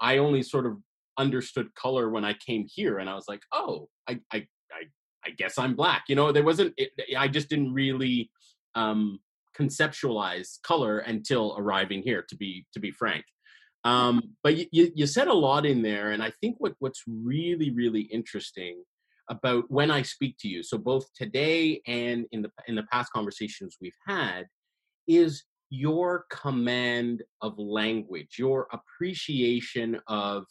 I 0.00 0.18
only 0.18 0.42
sort 0.42 0.66
of 0.66 0.78
understood 1.18 1.74
color 1.74 2.10
when 2.10 2.24
I 2.24 2.34
came 2.34 2.66
here, 2.68 2.98
and 2.98 3.10
I 3.10 3.14
was 3.14 3.24
like, 3.28 3.42
oh, 3.52 3.88
I, 4.08 4.20
I, 4.32 4.46
I, 4.72 4.84
I 5.26 5.30
guess 5.36 5.58
I'm 5.58 5.74
black. 5.74 6.04
You 6.08 6.14
know, 6.14 6.32
there 6.32 6.44
wasn't. 6.44 6.74
It, 6.76 6.90
I 7.16 7.28
just 7.28 7.48
didn't 7.48 7.74
really 7.74 8.30
um, 8.74 9.18
conceptualize 9.58 10.62
color 10.62 11.00
until 11.00 11.56
arriving 11.58 12.02
here. 12.02 12.24
To 12.28 12.36
be 12.36 12.66
to 12.72 12.80
be 12.80 12.90
frank, 12.90 13.24
um, 13.84 14.34
but 14.42 14.56
you, 14.72 14.92
you 14.94 15.06
said 15.06 15.28
a 15.28 15.34
lot 15.34 15.66
in 15.66 15.82
there, 15.82 16.12
and 16.12 16.22
I 16.22 16.32
think 16.40 16.56
what 16.58 16.74
what's 16.78 17.02
really 17.06 17.70
really 17.70 18.02
interesting 18.02 18.82
about 19.30 19.64
when 19.68 19.90
I 19.90 20.02
speak 20.02 20.36
to 20.40 20.48
you, 20.48 20.62
so 20.62 20.78
both 20.78 21.12
today 21.14 21.82
and 21.86 22.26
in 22.32 22.42
the 22.42 22.50
in 22.66 22.74
the 22.76 22.84
past 22.84 23.12
conversations 23.12 23.76
we've 23.80 23.92
had, 24.06 24.46
is 25.06 25.44
your 25.70 26.24
command 26.30 27.22
of 27.42 27.58
language, 27.58 28.36
your 28.38 28.68
appreciation 28.72 30.00
of 30.06 30.44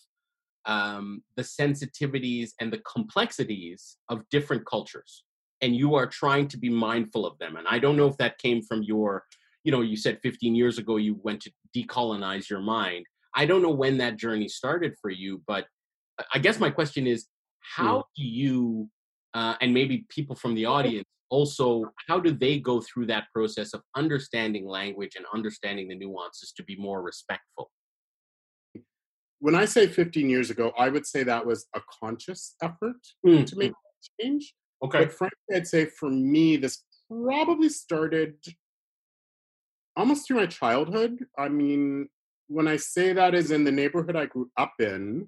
um, 0.66 1.24
the 1.36 1.44
sensitivities 1.44 2.52
and 2.60 2.72
the 2.72 2.80
complexities 2.80 3.98
of 4.10 4.28
different 4.30 4.66
cultures 4.66 5.24
and 5.62 5.76
you 5.76 5.96
are 5.96 6.06
trying 6.06 6.48
to 6.48 6.58
be 6.58 6.70
mindful 6.70 7.26
of 7.26 7.38
them 7.40 7.56
and 7.56 7.68
i 7.68 7.80
don't 7.80 7.96
know 7.96 8.08
if 8.08 8.18
that 8.18 8.38
came 8.38 8.62
from 8.62 8.84
your 8.84 9.24
you 9.64 9.72
know 9.72 9.82
you 9.82 9.96
said 9.96 10.20
15 10.22 10.56
years 10.56 10.78
ago 10.78 10.98
you 10.98 11.20
went 11.24 11.42
to 11.42 11.52
decolonize 11.76 12.50
your 12.50 12.62
mind. 12.62 13.06
I 13.36 13.46
don't 13.46 13.62
know 13.62 13.72
when 13.72 13.98
that 14.00 14.18
journey 14.18 14.48
started 14.48 14.96
for 15.02 15.10
you 15.10 15.42
but 15.48 15.66
i 16.34 16.40
guess 16.40 16.60
my 16.60 16.70
question 16.70 17.08
is 17.08 17.28
how 17.60 18.06
do 18.16 18.24
you 18.24 18.90
uh, 19.38 19.56
and 19.62 19.74
maybe 19.74 20.06
people 20.10 20.36
from 20.36 20.54
the 20.56 20.66
audience 20.66 21.06
also 21.30 21.84
how 22.08 22.18
do 22.20 22.32
they 22.32 22.58
go 22.58 22.82
through 22.82 23.06
that 23.06 23.26
process 23.34 23.74
of 23.74 23.82
understanding 23.96 24.66
language 24.66 25.14
and 25.18 25.26
understanding 25.34 25.88
the 25.90 25.96
nuances 25.96 26.54
to 26.56 26.64
be 26.64 26.76
more 26.78 27.02
respectful 27.02 27.70
when 29.40 29.56
I 29.56 29.66
say 29.66 29.88
15 29.88 30.30
years 30.30 30.50
ago, 30.50 30.72
I 30.78 30.90
would 30.90 31.06
say 31.06 31.24
that 31.24 31.46
was 31.46 31.68
a 31.76 31.82
conscious 32.02 32.56
effort 32.62 32.98
mm. 33.26 33.46
to 33.46 33.56
make 33.56 33.74
change. 34.20 34.54
Okay. 34.84 35.06
But 35.06 35.14
frankly, 35.14 35.56
I'd 35.56 35.68
say 35.68 35.86
for 35.86 36.10
me, 36.10 36.58
this 36.58 36.84
probably 37.10 37.70
started 37.70 38.36
almost 39.96 40.28
through 40.28 40.38
my 40.38 40.46
childhood. 40.48 41.20
I 41.38 41.50
mean, 41.50 42.10
when 42.48 42.68
I 42.68 42.78
say 42.78 43.14
that 43.14 43.36
is 43.36 43.52
in 43.52 43.64
the 43.64 43.72
neighborhood 43.72 44.16
I 44.16 44.26
grew 44.26 44.50
up 44.58 44.74
in, 44.80 45.28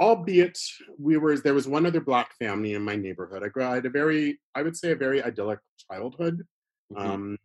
albeit 0.00 0.58
we 0.98 1.16
were 1.16 1.36
there 1.38 1.54
was 1.54 1.68
one 1.68 1.86
other 1.86 2.00
black 2.00 2.34
family 2.38 2.74
in 2.74 2.82
my 2.82 2.96
neighborhood. 2.96 3.42
I 3.42 3.48
grew 3.48 3.64
I 3.64 3.76
had 3.76 3.86
a 3.86 3.90
very, 3.90 4.38
I 4.54 4.62
would 4.62 4.76
say 4.76 4.92
a 4.92 4.96
very 4.96 5.22
idyllic 5.22 5.60
childhood. 5.90 6.46
Mm-hmm. 6.92 7.10
Um 7.10 7.38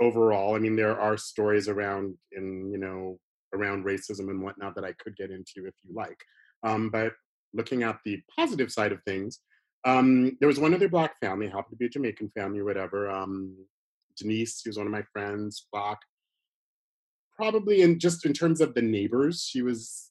overall. 0.00 0.54
I 0.54 0.58
mean, 0.58 0.76
there 0.76 0.98
are 0.98 1.16
stories 1.16 1.68
around 1.68 2.14
in, 2.32 2.70
you 2.70 2.78
know, 2.78 3.18
around 3.54 3.84
racism 3.84 4.30
and 4.30 4.42
whatnot 4.42 4.74
that 4.74 4.84
I 4.84 4.92
could 4.92 5.16
get 5.16 5.30
into 5.30 5.66
if 5.66 5.74
you 5.82 5.94
like. 5.94 6.18
Um, 6.62 6.90
but 6.90 7.12
looking 7.54 7.82
at 7.82 7.98
the 8.04 8.20
positive 8.36 8.70
side 8.70 8.92
of 8.92 9.02
things, 9.04 9.40
um, 9.84 10.36
there 10.40 10.48
was 10.48 10.58
one 10.58 10.74
other 10.74 10.88
black 10.88 11.18
family, 11.20 11.46
happened 11.46 11.70
to 11.70 11.76
be 11.76 11.86
a 11.86 11.90
Jamaican 11.90 12.30
family 12.36 12.62
whatever. 12.62 13.10
Um, 13.10 13.56
Denise, 14.18 14.60
she 14.60 14.68
was 14.68 14.78
one 14.78 14.86
of 14.86 14.92
my 14.92 15.04
friends, 15.12 15.66
black. 15.72 15.98
Probably 17.36 17.82
in 17.82 17.98
just 17.98 18.24
in 18.24 18.32
terms 18.32 18.60
of 18.60 18.74
the 18.74 18.82
neighbors, 18.82 19.46
she 19.48 19.62
was 19.62 20.10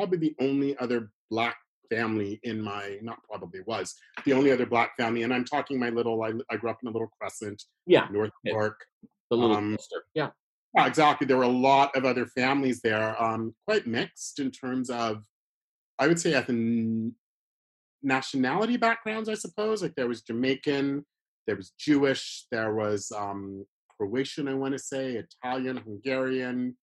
probably 0.00 0.18
the 0.18 0.34
only 0.40 0.76
other 0.78 1.10
black 1.30 1.56
family 1.90 2.40
in 2.44 2.60
my 2.60 2.98
not 3.02 3.18
probably 3.28 3.60
was 3.66 3.94
the 4.24 4.32
only 4.32 4.50
other 4.50 4.64
black 4.64 4.96
family 4.96 5.24
and 5.24 5.34
i'm 5.34 5.44
talking 5.44 5.78
my 5.78 5.90
little 5.90 6.22
i, 6.22 6.32
I 6.50 6.56
grew 6.56 6.70
up 6.70 6.78
in 6.82 6.88
a 6.88 6.92
little 6.92 7.10
crescent 7.20 7.62
yeah 7.86 8.06
north 8.10 8.30
york 8.44 8.80
the 9.30 9.36
little 9.36 9.56
um, 9.56 9.76
yeah 10.14 10.30
yeah, 10.74 10.86
exactly. 10.86 11.26
There 11.26 11.36
were 11.36 11.42
a 11.42 11.48
lot 11.48 11.96
of 11.96 12.04
other 12.04 12.26
families 12.26 12.80
there, 12.80 13.20
um, 13.20 13.54
quite 13.66 13.86
mixed 13.86 14.38
in 14.38 14.50
terms 14.50 14.88
of, 14.88 15.24
I 15.98 16.06
would 16.06 16.20
say, 16.20 16.32
ethnic 16.34 17.12
nationality 18.02 18.76
backgrounds. 18.76 19.28
I 19.28 19.34
suppose 19.34 19.82
like 19.82 19.94
there 19.96 20.06
was 20.06 20.22
Jamaican, 20.22 21.04
there 21.46 21.56
was 21.56 21.72
Jewish, 21.78 22.46
there 22.52 22.72
was 22.72 23.12
um, 23.16 23.66
Croatian. 23.96 24.46
I 24.46 24.54
want 24.54 24.72
to 24.72 24.78
say 24.78 25.22
Italian, 25.42 25.78
Hungarian. 25.78 26.76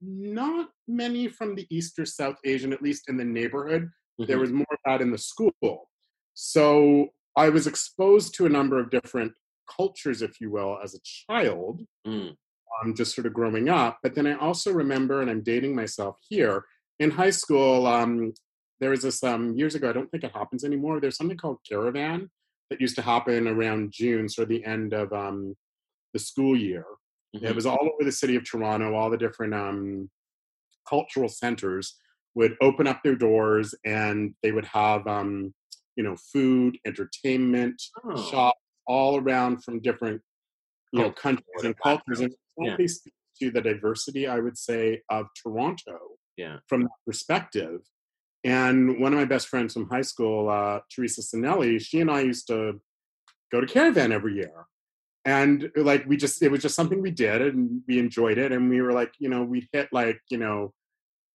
Not 0.00 0.68
many 0.88 1.28
from 1.28 1.54
the 1.54 1.66
East 1.70 1.98
or 1.98 2.06
South 2.06 2.36
Asian, 2.44 2.72
at 2.72 2.82
least 2.82 3.08
in 3.08 3.16
the 3.16 3.24
neighborhood. 3.24 3.84
Mm-hmm. 4.20 4.24
There 4.26 4.38
was 4.38 4.52
more 4.52 4.66
of 4.72 4.78
that 4.86 5.00
in 5.00 5.10
the 5.10 5.18
school. 5.18 5.90
So 6.34 7.08
I 7.36 7.48
was 7.48 7.66
exposed 7.66 8.34
to 8.34 8.46
a 8.46 8.50
number 8.50 8.78
of 8.78 8.90
different 8.90 9.32
cultures, 9.70 10.22
if 10.22 10.40
you 10.40 10.50
will, 10.50 10.78
as 10.82 10.94
a 10.94 11.00
child, 11.04 11.82
mm. 12.06 12.34
um, 12.82 12.94
just 12.94 13.14
sort 13.14 13.26
of 13.26 13.34
growing 13.34 13.68
up. 13.68 13.98
But 14.02 14.14
then 14.14 14.26
I 14.26 14.34
also 14.34 14.72
remember, 14.72 15.20
and 15.20 15.30
I'm 15.30 15.42
dating 15.42 15.74
myself 15.74 16.16
here, 16.28 16.64
in 16.98 17.10
high 17.10 17.30
school, 17.30 17.86
um, 17.86 18.34
there 18.80 18.90
was 18.90 19.02
this 19.02 19.22
um, 19.22 19.54
years 19.54 19.74
ago, 19.74 19.90
I 19.90 19.92
don't 19.92 20.10
think 20.10 20.24
it 20.24 20.32
happens 20.34 20.64
anymore. 20.64 21.00
There's 21.00 21.16
something 21.16 21.36
called 21.36 21.58
Caravan 21.68 22.30
that 22.70 22.80
used 22.80 22.96
to 22.96 23.02
happen 23.02 23.46
around 23.46 23.92
June, 23.92 24.28
sort 24.28 24.44
of 24.44 24.48
the 24.48 24.64
end 24.64 24.92
of 24.92 25.12
um, 25.12 25.56
the 26.12 26.18
school 26.18 26.56
year. 26.56 26.84
Mm-hmm. 27.34 27.46
It 27.46 27.54
was 27.54 27.66
all 27.66 27.78
over 27.80 28.04
the 28.04 28.12
city 28.12 28.36
of 28.36 28.48
Toronto, 28.48 28.94
all 28.94 29.10
the 29.10 29.16
different 29.16 29.54
um, 29.54 30.10
cultural 30.88 31.28
centers 31.28 31.96
would 32.34 32.56
open 32.60 32.86
up 32.86 33.00
their 33.02 33.16
doors 33.16 33.74
and 33.84 34.34
they 34.42 34.52
would 34.52 34.64
have 34.64 35.06
um, 35.06 35.52
you 35.96 36.04
know 36.04 36.16
food 36.32 36.78
entertainment 36.86 37.80
oh. 38.04 38.30
shops 38.30 38.58
all 38.86 39.18
around 39.20 39.62
from 39.62 39.80
different 39.80 40.20
you 40.92 41.00
know 41.00 41.10
countries 41.10 41.62
and 41.62 41.74
cultures 41.82 42.20
and 42.20 42.32
yeah. 42.58 42.74
speaks 42.74 43.00
to 43.40 43.50
the 43.50 43.60
diversity 43.60 44.26
i 44.26 44.38
would 44.38 44.56
say 44.56 45.00
of 45.10 45.26
toronto 45.40 45.98
yeah 46.36 46.56
from 46.66 46.82
that 46.82 46.90
perspective 47.06 47.80
and 48.44 48.98
one 48.98 49.12
of 49.12 49.18
my 49.18 49.24
best 49.24 49.48
friends 49.48 49.74
from 49.74 49.88
high 49.88 50.00
school 50.00 50.48
uh, 50.48 50.80
teresa 50.90 51.20
sinelli 51.20 51.80
she 51.80 52.00
and 52.00 52.10
i 52.10 52.20
used 52.20 52.46
to 52.46 52.80
go 53.52 53.60
to 53.60 53.66
caravan 53.66 54.10
every 54.10 54.34
year 54.34 54.66
and 55.24 55.70
like 55.76 56.04
we 56.06 56.16
just 56.16 56.42
it 56.42 56.50
was 56.50 56.62
just 56.62 56.74
something 56.74 57.02
we 57.02 57.10
did 57.10 57.42
and 57.42 57.82
we 57.86 57.98
enjoyed 57.98 58.38
it 58.38 58.52
and 58.52 58.70
we 58.70 58.80
were 58.80 58.92
like 58.92 59.12
you 59.18 59.28
know 59.28 59.42
we'd 59.42 59.68
hit 59.72 59.88
like 59.92 60.20
you 60.30 60.38
know 60.38 60.72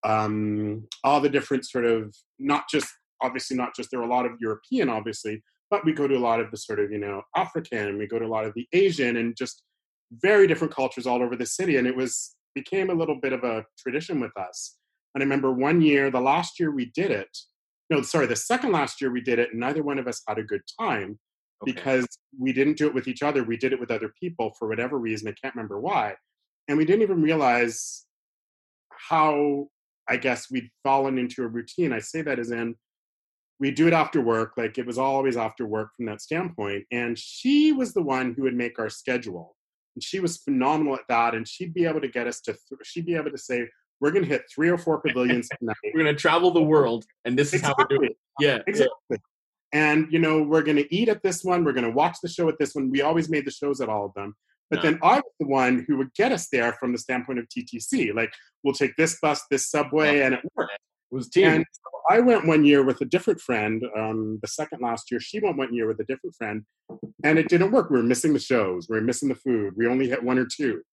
um 0.03 0.87
all 1.03 1.21
the 1.21 1.29
different 1.29 1.65
sort 1.65 1.85
of 1.85 2.15
not 2.39 2.65
just 2.69 2.87
obviously 3.21 3.55
not 3.55 3.75
just 3.75 3.91
there 3.91 3.99
were 3.99 4.05
a 4.05 4.09
lot 4.09 4.25
of 4.25 4.31
european 4.39 4.89
obviously 4.89 5.41
but 5.69 5.85
we 5.85 5.93
go 5.93 6.07
to 6.07 6.15
a 6.15 6.19
lot 6.19 6.39
of 6.39 6.49
the 6.51 6.57
sort 6.57 6.79
of 6.79 6.91
you 6.91 6.97
know 6.97 7.21
african 7.35 7.87
and 7.87 7.97
we 7.97 8.07
go 8.07 8.19
to 8.19 8.25
a 8.25 8.27
lot 8.27 8.45
of 8.45 8.53
the 8.55 8.67
asian 8.73 9.17
and 9.17 9.35
just 9.37 9.63
very 10.11 10.47
different 10.47 10.73
cultures 10.73 11.07
all 11.07 11.21
over 11.21 11.35
the 11.35 11.45
city 11.45 11.77
and 11.77 11.87
it 11.87 11.95
was 11.95 12.35
became 12.53 12.89
a 12.89 12.93
little 12.93 13.19
bit 13.19 13.33
of 13.33 13.43
a 13.43 13.65
tradition 13.77 14.19
with 14.21 14.31
us. 14.37 14.77
And 15.13 15.21
i 15.21 15.25
remember 15.25 15.51
one 15.51 15.81
year 15.81 16.09
the 16.09 16.21
last 16.21 16.59
year 16.59 16.71
we 16.71 16.91
did 16.95 17.11
it 17.11 17.37
no 17.89 18.01
sorry 18.01 18.25
the 18.25 18.35
second 18.35 18.71
last 18.71 18.99
year 18.99 19.11
we 19.11 19.21
did 19.21 19.39
it 19.39 19.49
neither 19.53 19.83
one 19.83 19.99
of 19.99 20.07
us 20.07 20.21
had 20.27 20.39
a 20.39 20.43
good 20.43 20.61
time 20.79 21.19
okay. 21.63 21.71
because 21.71 22.07
we 22.39 22.53
didn't 22.53 22.77
do 22.77 22.87
it 22.87 22.93
with 22.93 23.07
each 23.07 23.23
other 23.23 23.43
we 23.43 23.57
did 23.57 23.73
it 23.73 23.79
with 23.79 23.91
other 23.91 24.13
people 24.19 24.53
for 24.57 24.67
whatever 24.67 24.97
reason 24.97 25.27
i 25.27 25.33
can't 25.41 25.55
remember 25.55 25.79
why 25.79 26.13
and 26.67 26.77
we 26.77 26.85
didn't 26.85 27.01
even 27.01 27.21
realize 27.21 28.05
how 28.91 29.67
i 30.07 30.17
guess 30.17 30.49
we'd 30.51 30.69
fallen 30.83 31.17
into 31.17 31.43
a 31.43 31.47
routine 31.47 31.93
i 31.93 31.99
say 31.99 32.21
that 32.21 32.39
as 32.39 32.51
in 32.51 32.75
we 33.59 33.71
do 33.71 33.87
it 33.87 33.93
after 33.93 34.21
work 34.21 34.53
like 34.57 34.77
it 34.77 34.85
was 34.85 34.97
always 34.97 35.37
after 35.37 35.65
work 35.65 35.89
from 35.95 36.05
that 36.05 36.21
standpoint 36.21 36.83
and 36.91 37.17
she 37.17 37.71
was 37.71 37.93
the 37.93 38.03
one 38.03 38.33
who 38.33 38.43
would 38.43 38.55
make 38.55 38.79
our 38.79 38.89
schedule 38.89 39.55
And 39.95 40.03
she 40.03 40.19
was 40.19 40.37
phenomenal 40.37 40.95
at 40.95 41.07
that. 41.09 41.35
And 41.35 41.47
she'd 41.47 41.73
be 41.73 41.85
able 41.85 42.01
to 42.01 42.07
get 42.07 42.27
us 42.27 42.41
to, 42.41 42.51
th- 42.51 42.81
she'd 42.83 43.05
be 43.05 43.15
able 43.15 43.31
to 43.31 43.37
say, 43.37 43.67
we're 43.99 44.11
going 44.11 44.25
to 44.25 44.29
hit 44.29 44.43
three 44.53 44.69
or 44.69 44.77
four 44.77 44.99
pavilions 45.05 45.49
tonight. 45.57 45.77
We're 45.93 46.03
going 46.03 46.15
to 46.15 46.21
travel 46.21 46.51
the 46.51 46.61
world, 46.61 47.05
and 47.23 47.37
this 47.39 47.53
is 47.53 47.61
how 47.61 47.73
we're 47.77 47.85
doing 47.85 48.11
it. 48.11 48.17
Yeah, 48.39 48.59
exactly. 48.67 49.17
And, 49.75 50.07
you 50.09 50.19
know, 50.19 50.41
we're 50.41 50.63
going 50.63 50.77
to 50.77 50.95
eat 50.95 51.09
at 51.09 51.21
this 51.21 51.43
one. 51.43 51.65
We're 51.65 51.73
going 51.73 51.83
to 51.83 51.91
watch 51.91 52.15
the 52.23 52.29
show 52.29 52.47
at 52.47 52.57
this 52.57 52.73
one. 52.73 52.89
We 52.89 53.01
always 53.01 53.27
made 53.27 53.45
the 53.45 53.51
shows 53.51 53.81
at 53.81 53.89
all 53.89 54.05
of 54.05 54.13
them. 54.13 54.33
But 54.71 54.81
then 54.81 54.97
I 55.03 55.15
was 55.17 55.33
the 55.37 55.47
one 55.47 55.83
who 55.85 55.97
would 55.97 56.13
get 56.13 56.31
us 56.31 56.47
there 56.47 56.71
from 56.79 56.93
the 56.93 56.97
standpoint 56.97 57.39
of 57.39 57.47
TTC. 57.49 58.15
Like, 58.15 58.31
we'll 58.63 58.73
take 58.73 58.95
this 58.95 59.19
bus, 59.19 59.43
this 59.51 59.69
subway, 59.69 60.21
and 60.21 60.33
it 60.33 60.39
worked. 60.55 60.71
It 60.71 61.15
was 61.15 61.27
team. 61.27 61.47
And 61.47 61.65
so 61.73 61.81
I 62.09 62.21
went 62.21 62.47
one 62.47 62.63
year 62.63 62.85
with 62.85 63.01
a 63.01 63.05
different 63.05 63.41
friend. 63.41 63.83
Um, 63.97 64.39
the 64.41 64.47
second 64.47 64.81
last 64.81 65.11
year, 65.11 65.19
she 65.19 65.41
went 65.41 65.57
one 65.57 65.73
year 65.73 65.87
with 65.87 65.99
a 65.99 66.05
different 66.05 66.37
friend, 66.37 66.63
and 67.25 67.37
it 67.37 67.49
didn't 67.49 67.71
work. 67.71 67.89
We 67.89 67.97
were 67.97 68.03
missing 68.03 68.31
the 68.31 68.39
shows. 68.39 68.87
We 68.89 68.95
were 68.95 69.03
missing 69.03 69.27
the 69.27 69.35
food. 69.35 69.73
We 69.75 69.87
only 69.87 70.07
hit 70.07 70.23
one 70.23 70.39
or 70.39 70.47
two. 70.49 70.83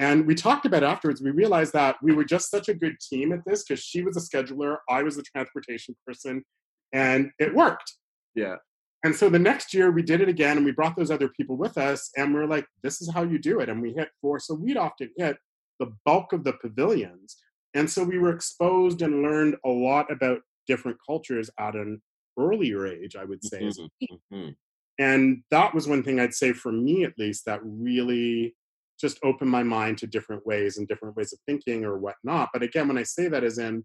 And 0.00 0.26
we 0.26 0.34
talked 0.34 0.66
about 0.66 0.82
it 0.82 0.86
afterwards. 0.86 1.22
We 1.22 1.30
realized 1.30 1.72
that 1.74 1.96
we 2.02 2.12
were 2.12 2.24
just 2.24 2.50
such 2.50 2.68
a 2.68 2.74
good 2.74 2.96
team 2.98 3.32
at 3.32 3.44
this 3.46 3.62
because 3.62 3.82
she 3.82 4.02
was 4.02 4.16
a 4.16 4.20
scheduler, 4.20 4.78
I 4.90 5.04
was 5.04 5.14
the 5.16 5.22
transportation 5.22 5.94
person, 6.04 6.44
and 6.92 7.30
it 7.38 7.54
worked. 7.54 7.94
Yeah. 8.36 8.56
And 9.04 9.14
so 9.14 9.28
the 9.28 9.38
next 9.38 9.74
year 9.74 9.90
we 9.90 10.02
did 10.02 10.20
it 10.20 10.28
again 10.28 10.56
and 10.56 10.66
we 10.66 10.72
brought 10.72 10.96
those 10.96 11.10
other 11.10 11.28
people 11.28 11.56
with 11.56 11.78
us 11.78 12.10
and 12.16 12.32
we 12.32 12.40
are 12.40 12.46
like, 12.46 12.66
this 12.82 13.00
is 13.00 13.12
how 13.12 13.22
you 13.22 13.38
do 13.38 13.60
it. 13.60 13.68
And 13.68 13.82
we 13.82 13.92
hit 13.92 14.10
four. 14.20 14.38
So 14.38 14.54
we'd 14.54 14.76
often 14.76 15.10
hit 15.16 15.36
the 15.80 15.92
bulk 16.04 16.32
of 16.32 16.44
the 16.44 16.54
pavilions. 16.54 17.36
And 17.74 17.90
so 17.90 18.04
we 18.04 18.18
were 18.18 18.32
exposed 18.32 19.02
and 19.02 19.22
learned 19.22 19.56
a 19.64 19.68
lot 19.68 20.10
about 20.10 20.40
different 20.66 20.98
cultures 21.06 21.50
at 21.58 21.74
an 21.74 22.00
earlier 22.38 22.86
age, 22.86 23.16
I 23.16 23.24
would 23.24 23.44
say. 23.44 23.62
Mm-hmm. 23.62 24.34
Mm-hmm. 24.34 24.50
And 24.98 25.42
that 25.50 25.74
was 25.74 25.86
one 25.86 26.02
thing 26.02 26.18
I'd 26.18 26.34
say 26.34 26.52
for 26.52 26.72
me, 26.72 27.04
at 27.04 27.18
least, 27.18 27.44
that 27.44 27.60
really 27.62 28.54
just 28.98 29.18
opened 29.22 29.50
my 29.50 29.62
mind 29.62 29.98
to 29.98 30.06
different 30.06 30.46
ways 30.46 30.78
and 30.78 30.88
different 30.88 31.16
ways 31.16 31.32
of 31.32 31.38
thinking 31.46 31.84
or 31.84 31.98
whatnot. 31.98 32.48
But 32.52 32.62
again, 32.62 32.88
when 32.88 32.98
I 32.98 33.02
say 33.02 33.28
that, 33.28 33.44
as 33.44 33.58
in, 33.58 33.84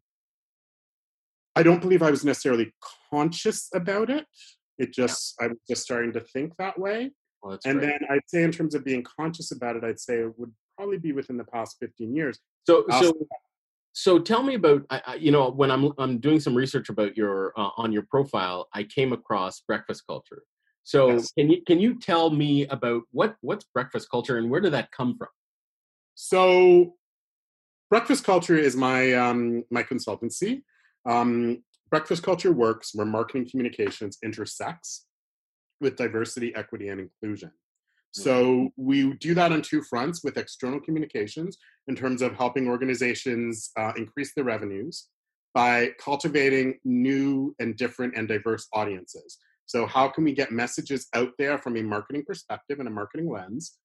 I 1.56 1.64
don't 1.64 1.82
believe 1.82 2.02
I 2.02 2.12
was 2.12 2.24
necessarily 2.24 2.74
conscious 3.10 3.70
about 3.74 4.10
it. 4.10 4.26
It 4.78 4.94
just, 4.94 5.36
yeah. 5.40 5.46
I 5.46 5.50
was 5.50 5.58
just 5.70 5.84
starting 5.84 6.14
to 6.14 6.22
think 6.22 6.56
that 6.58 6.80
way. 6.80 7.12
Well, 7.44 7.60
and 7.66 7.80
great. 7.80 7.88
then 7.88 8.00
I'd 8.10 8.28
say, 8.28 8.44
in 8.44 8.52
terms 8.52 8.76
of 8.76 8.86
being 8.86 9.04
conscious 9.04 9.52
about 9.52 9.76
it, 9.76 9.84
I'd 9.84 10.00
say 10.00 10.20
it 10.20 10.40
would 10.40 10.54
probably 10.78 10.98
be 10.98 11.12
within 11.12 11.38
the 11.38 11.44
past 11.44 11.78
15 11.80 12.16
years. 12.16 12.40
So, 12.66 12.86
so, 13.00 13.14
so 13.94 14.20
tell 14.20 14.44
me 14.44 14.56
about, 14.56 14.84
I, 14.90 15.16
you 15.16 15.32
know, 15.32 15.50
when 15.50 15.72
I'm, 15.72 15.92
I'm 15.98 16.20
doing 16.20 16.40
some 16.40 16.56
research 16.56 16.90
about 16.90 17.18
your, 17.18 17.54
uh, 17.58 17.70
on 17.78 17.92
your 17.92 18.04
profile, 18.04 18.68
I 18.74 18.84
came 18.84 19.12
across 19.12 19.62
breakfast 19.62 20.04
culture. 20.08 20.44
So 20.84 21.12
yes. 21.12 21.32
can 21.32 21.50
you 21.50 21.62
can 21.66 21.80
you 21.80 22.00
tell 22.00 22.30
me 22.30 22.66
about 22.68 23.04
what 23.12 23.36
what's 23.42 23.66
breakfast 23.66 24.10
culture 24.10 24.38
and 24.38 24.50
where 24.50 24.62
did 24.62 24.74
that 24.74 24.92
come 24.92 25.16
from? 25.18 25.28
So 26.16 26.96
breakfast 27.90 28.24
culture 28.24 28.58
is 28.58 28.76
my 28.76 29.14
um, 29.14 29.64
my 29.70 29.84
consultancy. 29.84 30.64
Um, 31.06 31.64
breakfast 31.90 32.24
culture 32.24 32.52
works 32.52 32.92
where 32.94 33.06
marketing 33.06 33.48
communications 33.50 34.18
intersects 34.24 35.06
with 35.80 35.96
diversity, 35.96 36.54
equity, 36.56 36.90
and 36.90 37.02
inclusion. 37.02 37.52
So 38.12 38.44
mm-hmm. 38.44 38.66
we 38.78 39.14
do 39.16 39.34
that 39.36 39.52
on 39.52 39.62
two 39.62 39.82
fronts 39.84 40.24
with 40.24 40.38
external 40.38 40.80
communications 40.80 41.58
in 41.88 41.96
terms 41.96 42.22
of 42.22 42.36
helping 42.36 42.68
organizations 42.68 43.72
uh, 43.78 43.94
increase 43.96 44.34
their 44.34 44.44
revenues 44.44 45.08
by 45.54 45.92
cultivating 46.00 46.80
new 46.86 47.56
and 47.60 47.76
different 47.76 48.16
and 48.16 48.28
diverse 48.28 48.68
audiences. 48.74 49.38
So, 49.66 49.86
how 49.86 50.10
can 50.10 50.24
we 50.24 50.34
get 50.34 50.52
messages 50.52 51.08
out 51.14 51.32
there 51.38 51.58
from 51.58 51.78
a 51.78 51.82
marketing 51.82 52.24
perspective 52.26 52.80
and 52.80 52.88
a 52.88 52.92
marketing 52.92 53.30
lens 53.30 53.78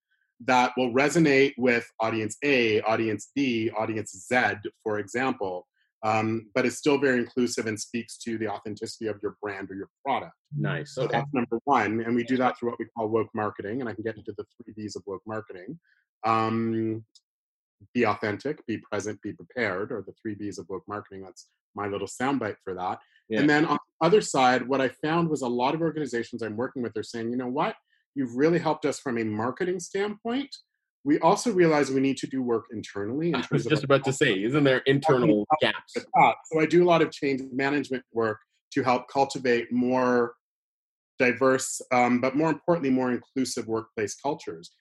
that 0.45 0.73
will 0.77 0.93
resonate 0.93 1.55
with 1.57 1.89
audience 2.01 2.37
A, 2.45 2.81
audience 2.83 3.31
B, 3.35 3.71
audience 3.71 4.13
Z, 4.29 4.55
for 4.83 4.99
example, 4.99 5.67
um, 6.03 6.51
but 6.55 6.67
it's 6.67 6.77
still 6.77 6.99
very 6.99 7.19
inclusive 7.19 7.67
and 7.67 7.79
speaks 7.79 8.17
to 8.19 8.39
the 8.39 8.49
authenticity 8.49 9.07
of 9.07 9.19
your 9.23 9.37
brand 9.43 9.71
or 9.71 9.75
your 9.75 9.89
product? 10.05 10.33
Nice. 10.57 10.95
So, 10.95 11.03
okay. 11.03 11.19
that's 11.19 11.33
number 11.33 11.59
one. 11.65 12.01
And 12.01 12.15
we 12.15 12.25
do 12.25 12.37
that 12.37 12.59
through 12.59 12.71
what 12.71 12.79
we 12.79 12.87
call 12.97 13.09
woke 13.09 13.31
marketing. 13.35 13.81
And 13.81 13.89
I 13.89 13.95
can 13.95 14.05
get 14.05 14.17
into 14.17 14.35
the 14.37 14.45
three 14.45 14.75
B's 14.77 14.97
of 14.97 15.03
woke 15.07 15.23
marketing. 15.27 15.79
Um, 16.25 17.05
be 17.93 18.07
authentic, 18.07 18.65
be 18.67 18.79
present, 18.79 19.21
be 19.23 19.33
prepared, 19.33 19.93
or 19.93 20.03
the 20.07 20.15
three 20.21 20.35
B's 20.35 20.59
of 20.59 20.67
woke 20.69 20.85
marketing. 20.89 21.23
That's 21.23 21.49
my 21.75 21.87
little 21.87 22.07
soundbite 22.07 22.57
for 22.65 22.75
that. 22.75 22.99
Yeah. 23.29 23.41
And 23.41 23.51
then 23.51 23.65
on 23.67 23.79
the 24.01 24.07
other 24.07 24.21
side, 24.21 24.67
what 24.67 24.81
I 24.81 24.89
found 24.89 25.29
was 25.29 25.43
a 25.43 25.49
lot 25.49 25.75
of 25.75 25.81
organizations 25.81 26.43
I'm 26.43 26.57
working 26.57 26.83
with 26.83 26.97
are 26.97 27.03
saying, 27.03 27.31
you 27.31 27.37
know 27.37 27.49
what, 27.49 27.75
you've 28.15 28.37
really 28.37 28.59
helped 28.59 28.87
us 28.87 28.99
from 28.99 29.19
a 29.19 29.25
marketing 29.25 29.81
standpoint. 29.81 30.55
We 31.07 31.21
also 31.21 31.53
realize 31.53 31.89
we 31.93 32.01
need 32.01 32.17
to 32.17 32.27
do 32.27 32.43
work 32.43 32.65
internally. 32.73 33.33
I 33.33 33.45
was 33.53 33.65
just 33.65 33.85
about 33.85 34.03
to 34.07 34.13
say, 34.13 34.43
isn't 34.43 34.65
there 34.65 34.79
internal 34.87 35.47
gaps? 35.61 35.95
So 35.95 36.61
I 36.61 36.67
do 36.67 36.83
a 36.83 36.89
lot 36.89 37.01
of 37.01 37.13
change 37.13 37.43
management 37.53 38.03
work 38.13 38.41
to 38.73 38.83
help 38.83 39.09
cultivate 39.09 39.71
more 39.71 40.35
diverse, 41.21 41.81
um, 41.93 42.21
but 42.21 42.35
more 42.35 42.49
importantly, 42.49 42.91
more 42.91 43.13
inclusive 43.13 43.69
workplace 43.69 44.17
cultures. 44.17 44.73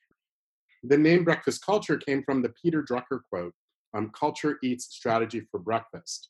The 0.81 0.97
name 0.97 1.23
breakfast 1.23 1.63
culture 1.63 1.95
came 1.95 2.23
from 2.23 2.41
the 2.41 2.51
Peter 2.59 2.83
Drucker 2.83 3.19
quote 3.29 3.53
um, 3.95 4.09
Culture 4.19 4.57
eats 4.63 4.87
strategy 4.89 5.43
for 5.51 5.59
breakfast. 5.59 6.29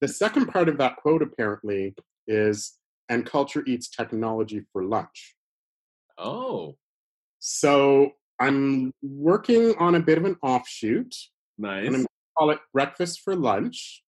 The 0.00 0.08
second 0.08 0.46
part 0.46 0.70
of 0.70 0.78
that 0.78 0.96
quote 0.96 1.20
apparently 1.20 1.94
is, 2.26 2.78
and 3.10 3.26
culture 3.26 3.62
eats 3.66 3.90
technology 3.90 4.62
for 4.72 4.82
lunch. 4.82 5.34
Oh. 6.16 6.76
So 7.38 8.12
I'm 8.42 8.92
working 9.02 9.74
on 9.78 9.94
a 9.94 10.00
bit 10.00 10.18
of 10.18 10.24
an 10.24 10.36
offshoot. 10.42 11.14
Nice. 11.58 11.86
And 11.86 11.96
I'm 11.96 12.06
call 12.36 12.50
it 12.50 12.58
breakfast 12.72 13.20
for 13.20 13.36
lunch, 13.36 14.02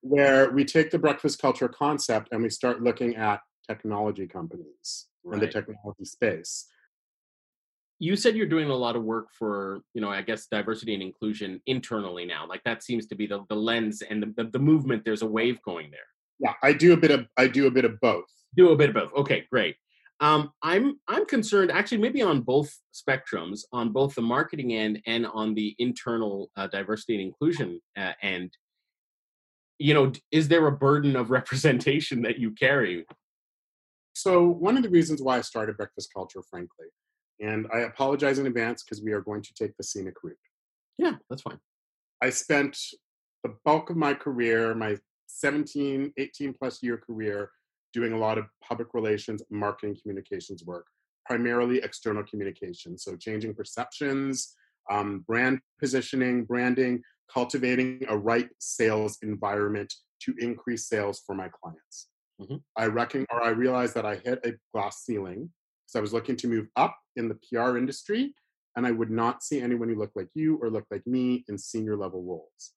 where 0.00 0.50
we 0.50 0.64
take 0.64 0.90
the 0.90 0.98
breakfast 0.98 1.40
culture 1.40 1.68
concept 1.68 2.28
and 2.32 2.42
we 2.42 2.50
start 2.50 2.82
looking 2.82 3.16
at 3.16 3.40
technology 3.66 4.26
companies 4.26 5.06
right. 5.24 5.34
and 5.34 5.42
the 5.42 5.52
technology 5.52 6.04
space 6.04 6.66
you 7.98 8.16
said 8.16 8.36
you're 8.36 8.46
doing 8.46 8.68
a 8.68 8.74
lot 8.74 8.96
of 8.96 9.02
work 9.02 9.28
for 9.32 9.80
you 9.94 10.00
know 10.00 10.10
i 10.10 10.20
guess 10.20 10.46
diversity 10.46 10.94
and 10.94 11.02
inclusion 11.02 11.60
internally 11.66 12.24
now 12.24 12.46
like 12.46 12.62
that 12.64 12.82
seems 12.82 13.06
to 13.06 13.14
be 13.14 13.26
the, 13.26 13.44
the 13.48 13.54
lens 13.54 14.02
and 14.02 14.22
the, 14.22 14.34
the, 14.36 14.50
the 14.50 14.58
movement 14.58 15.04
there's 15.04 15.22
a 15.22 15.26
wave 15.26 15.60
going 15.62 15.90
there 15.90 16.00
yeah 16.40 16.52
i 16.62 16.72
do 16.72 16.92
a 16.92 16.96
bit 16.96 17.10
of 17.10 17.26
i 17.36 17.46
do 17.46 17.66
a 17.66 17.70
bit 17.70 17.84
of 17.84 17.98
both 18.00 18.24
do 18.56 18.70
a 18.70 18.76
bit 18.76 18.90
of 18.90 18.94
both 18.94 19.12
okay 19.16 19.44
great 19.50 19.76
um, 20.24 20.50
i'm 20.62 20.98
i'm 21.08 21.26
concerned 21.26 21.70
actually 21.70 21.98
maybe 21.98 22.22
on 22.22 22.40
both 22.40 22.74
spectrums 22.92 23.60
on 23.72 23.90
both 23.90 24.14
the 24.14 24.22
marketing 24.22 24.72
end 24.72 25.00
and 25.06 25.26
on 25.26 25.54
the 25.54 25.74
internal 25.78 26.50
uh, 26.56 26.66
diversity 26.66 27.14
and 27.14 27.22
inclusion 27.22 27.80
uh, 27.96 28.12
end 28.22 28.50
you 29.78 29.92
know 29.94 30.12
is 30.30 30.48
there 30.48 30.66
a 30.66 30.72
burden 30.72 31.16
of 31.16 31.30
representation 31.38 32.22
that 32.22 32.38
you 32.38 32.50
carry 32.52 33.04
so 34.14 34.46
one 34.46 34.76
of 34.76 34.82
the 34.82 34.90
reasons 34.90 35.20
why 35.20 35.38
i 35.38 35.40
started 35.40 35.76
breakfast 35.76 36.10
culture 36.14 36.42
frankly 36.48 36.86
and 37.40 37.66
I 37.72 37.80
apologize 37.80 38.38
in 38.38 38.46
advance 38.46 38.82
because 38.82 39.02
we 39.02 39.12
are 39.12 39.20
going 39.20 39.42
to 39.42 39.54
take 39.54 39.76
the 39.76 39.84
scenic 39.84 40.14
route. 40.22 40.36
Yeah, 40.98 41.14
that's 41.28 41.42
fine. 41.42 41.58
I 42.22 42.30
spent 42.30 42.78
the 43.42 43.56
bulk 43.64 43.90
of 43.90 43.96
my 43.96 44.14
career, 44.14 44.74
my 44.74 44.98
17, 45.26 46.12
18 46.16 46.54
plus 46.54 46.82
year 46.82 46.96
career, 46.98 47.50
doing 47.94 48.12
a 48.12 48.18
lot 48.18 48.36
of 48.36 48.46
public 48.62 48.88
relations, 48.92 49.42
marketing 49.50 49.96
communications 50.02 50.64
work, 50.64 50.86
primarily 51.24 51.78
external 51.78 52.24
communications. 52.24 53.04
So 53.04 53.16
changing 53.16 53.54
perceptions, 53.54 54.54
um, 54.90 55.24
brand 55.26 55.60
positioning, 55.80 56.44
branding, 56.44 57.02
cultivating 57.32 58.02
a 58.08 58.16
right 58.16 58.48
sales 58.58 59.18
environment 59.22 59.92
to 60.22 60.34
increase 60.38 60.88
sales 60.88 61.22
for 61.24 61.34
my 61.34 61.48
clients. 61.48 62.08
Mm-hmm. 62.40 62.56
I 62.76 62.86
reckon, 62.86 63.26
or 63.30 63.42
I 63.42 63.50
realized 63.50 63.94
that 63.94 64.04
I 64.04 64.16
hit 64.16 64.40
a 64.44 64.54
glass 64.72 65.04
ceiling 65.04 65.50
because 65.86 65.98
I 65.98 66.00
was 66.00 66.12
looking 66.12 66.36
to 66.36 66.48
move 66.48 66.66
up 66.76 66.96
in 67.16 67.28
the 67.28 67.38
PR 67.48 67.76
industry, 67.76 68.34
and 68.76 68.86
I 68.86 68.90
would 68.90 69.10
not 69.10 69.42
see 69.42 69.60
anyone 69.60 69.88
who 69.88 69.94
looked 69.94 70.16
like 70.16 70.28
you 70.34 70.58
or 70.60 70.68
looked 70.68 70.90
like 70.90 71.06
me 71.06 71.44
in 71.48 71.56
senior 71.56 71.96
level 71.96 72.22
roles. 72.22 72.72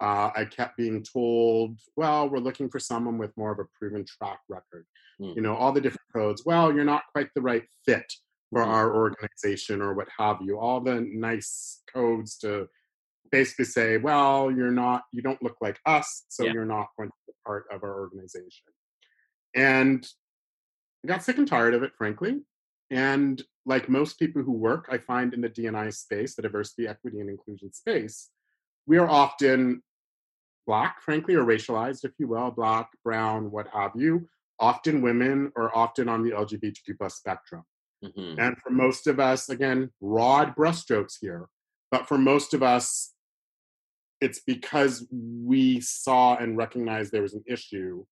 Uh, 0.00 0.30
I 0.34 0.46
kept 0.46 0.76
being 0.76 1.02
told, 1.02 1.78
well, 1.96 2.28
we're 2.28 2.38
looking 2.38 2.70
for 2.70 2.78
someone 2.78 3.18
with 3.18 3.36
more 3.36 3.52
of 3.52 3.58
a 3.58 3.66
proven 3.78 4.04
track 4.06 4.40
record. 4.48 4.86
Mm. 5.20 5.36
You 5.36 5.42
know, 5.42 5.54
all 5.54 5.72
the 5.72 5.80
different 5.80 6.12
codes. 6.14 6.44
Well, 6.46 6.74
you're 6.74 6.84
not 6.84 7.02
quite 7.12 7.28
the 7.34 7.42
right 7.42 7.64
fit 7.84 8.10
for 8.50 8.62
mm. 8.62 8.66
our 8.66 8.94
organization 8.96 9.82
or 9.82 9.94
what 9.94 10.08
have 10.18 10.38
you. 10.40 10.58
All 10.58 10.80
the 10.80 11.00
nice 11.00 11.82
codes 11.92 12.38
to 12.38 12.66
basically 13.30 13.66
say, 13.66 13.98
well, 13.98 14.50
you're 14.50 14.72
not, 14.72 15.02
you 15.12 15.22
don't 15.22 15.42
look 15.42 15.56
like 15.60 15.78
us, 15.86 16.24
so 16.28 16.44
yeah. 16.44 16.52
you're 16.52 16.64
not 16.64 16.88
going 16.96 17.10
to 17.10 17.14
be 17.26 17.32
part 17.44 17.66
of 17.70 17.82
our 17.84 18.00
organization. 18.00 18.66
And 19.54 20.06
I 21.04 21.08
got 21.08 21.22
sick 21.22 21.38
and 21.38 21.46
tired 21.46 21.74
of 21.74 21.82
it, 21.82 21.92
frankly. 21.96 22.40
And 22.90 23.42
like 23.66 23.88
most 23.88 24.18
people 24.18 24.42
who 24.42 24.52
work, 24.52 24.88
I 24.90 24.98
find 24.98 25.32
in 25.32 25.40
the 25.40 25.48
DNI 25.48 25.94
space, 25.94 26.34
the 26.34 26.42
diversity, 26.42 26.88
equity, 26.88 27.20
and 27.20 27.30
inclusion 27.30 27.72
space, 27.72 28.30
we 28.86 28.98
are 28.98 29.08
often 29.08 29.82
black, 30.70 31.02
frankly, 31.02 31.34
or 31.34 31.44
racialized, 31.44 32.04
if 32.04 32.12
you 32.20 32.28
will, 32.28 32.52
black, 32.52 32.88
brown, 33.02 33.50
what 33.50 33.66
have 33.74 33.90
you, 33.96 34.28
often 34.60 35.02
women, 35.02 35.50
or 35.56 35.76
often 35.76 36.08
on 36.08 36.22
the 36.22 36.30
LGBTQ 36.30 36.96
plus 36.96 37.16
spectrum. 37.16 37.64
Mhm. 38.04 38.38
And 38.38 38.56
for 38.62 38.70
most 38.70 39.08
of 39.08 39.18
us, 39.18 39.48
again, 39.48 39.90
broad 40.00 40.54
brushstrokes 40.54 41.14
here, 41.20 41.48
but 41.90 42.06
for 42.06 42.16
most 42.16 42.54
of 42.54 42.62
us, 42.62 43.12
it's 44.20 44.38
because 44.38 45.08
we 45.10 45.80
saw 45.80 46.36
and 46.36 46.56
recognized 46.56 47.10
there 47.10 47.22
was 47.22 47.34
an 47.34 47.42
issue 47.48 48.04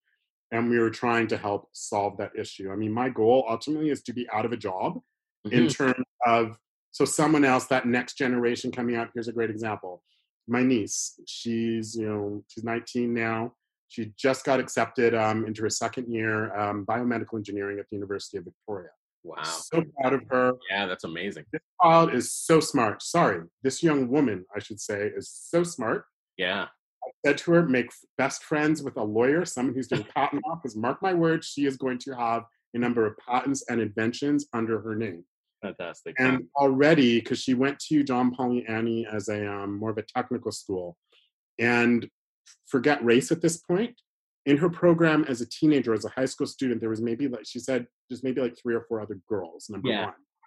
and 0.51 0.69
we 0.69 0.81
were 0.81 0.91
trying 0.91 1.29
to 1.29 1.37
help 1.37 1.69
solve 1.73 2.17
that 2.17 2.33
issue. 2.35 2.73
I 2.73 2.75
mean, 2.75 2.93
my 2.93 3.09
goal 3.09 3.47
ultimately 3.49 3.91
is 3.91 4.03
to 4.03 4.13
be 4.13 4.29
out 4.31 4.47
of 4.47 4.51
a 4.51 4.57
job 4.57 5.01
in 5.45 5.67
Mhm. 5.67 5.77
terms 5.77 6.07
of 6.27 6.59
so 6.91 7.05
someone 7.05 7.45
else, 7.45 7.67
that 7.69 7.87
next 7.87 8.15
generation 8.19 8.73
coming 8.73 8.97
up. 8.97 9.11
Here's 9.15 9.29
a 9.29 9.33
great 9.33 9.51
example. 9.51 10.03
My 10.49 10.63
niece, 10.63 11.21
she's 11.27 11.95
you 11.95 12.09
know 12.09 12.45
she's 12.49 12.65
19 12.65 13.13
now. 13.13 13.53
She 13.89 14.13
just 14.19 14.45
got 14.45 14.61
accepted 14.61 15.15
um, 15.15 15.47
into 15.47 15.63
her 15.63 15.71
second 15.71 16.13
year 16.13 16.55
um, 16.59 16.85
biomedical 16.85 17.37
engineering 17.37 17.79
at 17.79 17.87
the 17.89 17.97
University 17.97 18.37
of 18.37 18.45
Victoria. 18.45 18.91
Wow. 19.25 19.43
So 19.43 19.85
proud 20.01 20.13
of 20.15 20.23
her. 20.31 20.53
Yeah, 20.71 20.87
that's 20.87 21.05
amazing. 21.05 21.45
This 21.53 21.63
child 21.83 22.15
is 22.15 22.33
so 22.33 22.61
smart. 22.61 23.03
Sorry, 23.03 23.43
this 23.63 23.83
young 23.83 24.09
woman, 24.09 24.45
I 24.55 24.59
should 24.59 24.81
say, 24.81 25.11
is 25.15 25.31
so 25.31 25.63
smart. 25.63 26.05
Yeah. 26.37 26.67
I 27.05 27.11
said 27.27 27.39
to 27.39 27.53
her, 27.53 27.67
make 27.67 27.91
best 28.17 28.45
friends 28.45 28.83
with 28.83 28.97
a 28.97 29.03
lawyer, 29.03 29.45
someone 29.45 29.75
who's 29.75 29.89
doing 29.89 30.07
patent 30.17 30.43
law, 30.47 30.57
because 30.57 30.77
mark 30.77 31.03
my 31.03 31.15
words, 31.15 31.47
she 31.47 31.67
is 31.67 31.77
going 31.77 31.99
to 32.01 32.13
have 32.13 32.45
a 32.75 32.79
number 32.79 33.07
of 33.07 33.17
patents 33.19 33.65
and 33.69 33.81
inventions 33.81 34.47
under 34.53 34.81
her 34.81 34.95
name. 34.95 35.25
Fantastic. 35.63 36.15
And 36.19 36.45
already, 36.57 37.21
because 37.21 37.41
she 37.41 37.55
went 37.55 37.79
to 37.81 38.05
John 38.05 38.33
Paul 38.35 38.61
Annie 38.69 39.07
as 39.11 39.29
a 39.29 39.51
um, 39.53 39.79
more 39.79 39.91
of 39.91 39.99
a 39.99 40.03
technical 40.03 40.53
school, 40.53 40.97
and 41.59 42.09
forget 42.67 43.05
race 43.05 43.33
at 43.33 43.43
this 43.43 43.59
point. 43.59 44.01
In 44.47 44.57
her 44.57 44.71
program 44.71 45.25
as 45.29 45.43
a 45.43 45.47
teenager, 45.47 45.93
as 45.93 46.07
a 46.07 46.09
high 46.09 46.25
school 46.25 46.47
student, 46.47 46.81
there 46.81 46.89
was 46.89 47.03
maybe 47.03 47.29
like 47.29 47.45
she 47.45 47.59
said, 47.59 47.87
there's 48.09 48.23
maybe 48.23 48.41
like 48.41 48.57
three 48.57 48.75
or 48.75 48.81
four 48.89 49.01
other 49.01 49.21
girls. 49.29 49.69
Number 49.69 49.91
Yeah. 49.91 50.05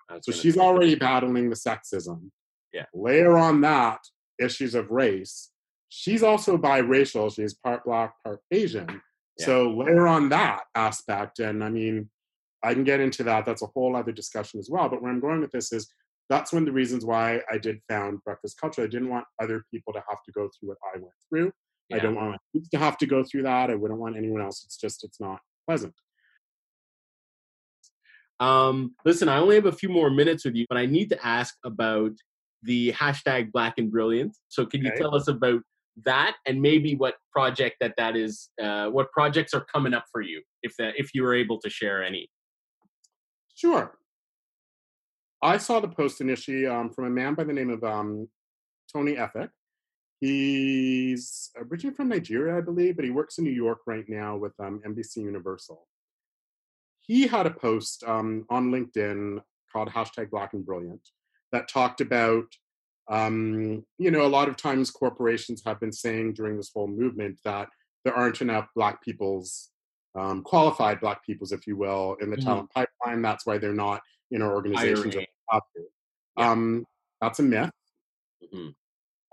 one, 0.09 0.21
so 0.23 0.31
she's 0.31 0.57
already 0.57 0.95
battling 0.95 1.49
the 1.49 1.55
sexism. 1.55 2.31
Yeah. 2.73 2.85
Layer 2.95 3.37
on 3.37 3.61
that 3.61 3.99
issues 4.39 4.73
of 4.73 4.89
race. 4.89 5.51
She's 5.89 6.23
also 6.23 6.57
biracial. 6.57 7.35
She's 7.35 7.53
part 7.53 7.83
black, 7.83 8.15
part 8.23 8.39
Asian. 8.49 9.01
Yeah. 9.37 9.45
So 9.45 9.69
layer 9.69 10.07
on 10.07 10.29
that 10.29 10.63
aspect, 10.73 11.39
and 11.39 11.63
I 11.63 11.69
mean, 11.69 12.09
I 12.63 12.73
can 12.73 12.83
get 12.83 12.99
into 12.99 13.23
that. 13.23 13.45
That's 13.45 13.61
a 13.61 13.67
whole 13.67 13.95
other 13.95 14.11
discussion 14.11 14.59
as 14.59 14.69
well. 14.69 14.89
But 14.89 15.01
where 15.01 15.11
I'm 15.11 15.19
going 15.19 15.41
with 15.41 15.51
this 15.51 15.71
is 15.71 15.91
that's 16.29 16.53
one 16.53 16.63
of 16.63 16.65
the 16.67 16.71
reasons 16.71 17.05
why 17.05 17.41
I 17.51 17.57
did 17.57 17.79
found 17.89 18.23
breakfast 18.23 18.59
culture. 18.59 18.83
I 18.83 18.87
didn't 18.87 19.09
want 19.09 19.25
other 19.41 19.65
people 19.71 19.93
to 19.93 20.03
have 20.07 20.23
to 20.25 20.31
go 20.31 20.49
through 20.49 20.69
what 20.69 20.77
I 20.93 20.97
went 20.97 21.13
through. 21.29 21.51
I 21.93 21.99
don't 21.99 22.15
want 22.15 22.31
my 22.31 22.37
kids 22.53 22.69
to 22.69 22.77
have 22.77 22.97
to 22.99 23.05
go 23.05 23.23
through 23.23 23.43
that. 23.43 23.69
I 23.69 23.75
wouldn't 23.75 23.99
want 23.99 24.15
anyone 24.15 24.41
else. 24.41 24.63
It's 24.65 24.77
just 24.77 25.03
it's 25.03 25.19
not 25.19 25.39
pleasant. 25.67 25.93
Um, 28.39 28.95
listen, 29.05 29.29
I 29.29 29.37
only 29.37 29.55
have 29.55 29.65
a 29.65 29.71
few 29.71 29.89
more 29.89 30.09
minutes 30.09 30.45
with 30.45 30.55
you, 30.55 30.65
but 30.67 30.77
I 30.77 30.85
need 30.85 31.09
to 31.09 31.25
ask 31.25 31.55
about 31.63 32.11
the 32.63 32.91
hashtag 32.93 33.51
Black 33.51 33.75
and 33.77 33.91
Brilliant. 33.91 34.35
So, 34.47 34.65
can 34.65 34.83
you 34.83 34.91
tell 34.95 35.15
us 35.15 35.27
about 35.27 35.61
that 36.05 36.37
and 36.47 36.61
maybe 36.61 36.95
what 36.95 37.15
project 37.31 37.75
that 37.81 37.93
that 37.97 38.15
is? 38.15 38.49
Uh, 38.61 38.87
what 38.87 39.11
projects 39.11 39.53
are 39.53 39.65
coming 39.65 39.93
up 39.93 40.05
for 40.11 40.21
you, 40.21 40.41
if 40.63 40.75
that 40.77 40.93
if 40.97 41.13
you 41.13 41.23
were 41.23 41.35
able 41.35 41.59
to 41.59 41.69
share 41.69 42.03
any? 42.03 42.29
Sure. 43.61 43.95
I 45.43 45.59
saw 45.59 45.79
the 45.79 45.87
post 45.87 46.19
initially 46.19 46.65
um, 46.65 46.89
from 46.89 47.05
a 47.05 47.11
man 47.11 47.35
by 47.35 47.43
the 47.43 47.53
name 47.53 47.69
of 47.69 47.83
um, 47.83 48.27
Tony 48.91 49.17
Effect. 49.17 49.53
He's 50.19 51.51
originally 51.55 51.95
from 51.95 52.09
Nigeria, 52.09 52.57
I 52.57 52.61
believe, 52.61 52.95
but 52.95 53.05
he 53.05 53.11
works 53.11 53.37
in 53.37 53.43
New 53.43 53.51
York 53.51 53.81
right 53.85 54.05
now 54.09 54.35
with 54.35 54.53
um, 54.59 54.81
NBC 54.83 55.17
Universal. 55.17 55.87
He 57.01 57.27
had 57.27 57.45
a 57.45 57.51
post 57.51 58.03
um, 58.07 58.47
on 58.49 58.71
LinkedIn 58.71 59.41
called 59.71 59.89
hashtag 59.89 60.31
Black 60.31 60.53
and 60.53 60.65
Brilliant 60.65 61.09
that 61.51 61.69
talked 61.69 62.01
about, 62.01 62.45
um, 63.11 63.85
you 63.99 64.09
know, 64.09 64.25
a 64.25 64.35
lot 64.37 64.49
of 64.49 64.57
times 64.57 64.89
corporations 64.89 65.61
have 65.67 65.79
been 65.79 65.93
saying 65.93 66.33
during 66.33 66.57
this 66.57 66.71
whole 66.73 66.87
movement 66.87 67.37
that 67.45 67.69
there 68.05 68.15
aren't 68.15 68.41
enough 68.41 68.69
Black 68.75 69.03
people's 69.03 69.69
um, 70.15 70.43
qualified 70.43 70.99
Black 70.99 71.25
peoples, 71.25 71.51
if 71.51 71.65
you 71.67 71.75
will, 71.77 72.15
in 72.21 72.29
the 72.29 72.37
Mhm. 72.37 72.43
talent 72.43 72.69
pipeline. 72.71 73.21
That's 73.21 73.45
why 73.45 73.57
they're 73.57 73.73
not 73.73 74.01
in 74.31 74.41
our 74.41 74.53
organizations. 74.53 75.15
Yeah. 75.15 75.59
Um, 76.37 76.85
that's 77.19 77.39
a 77.39 77.43
myth. 77.43 77.71
Mhm. 78.53 78.75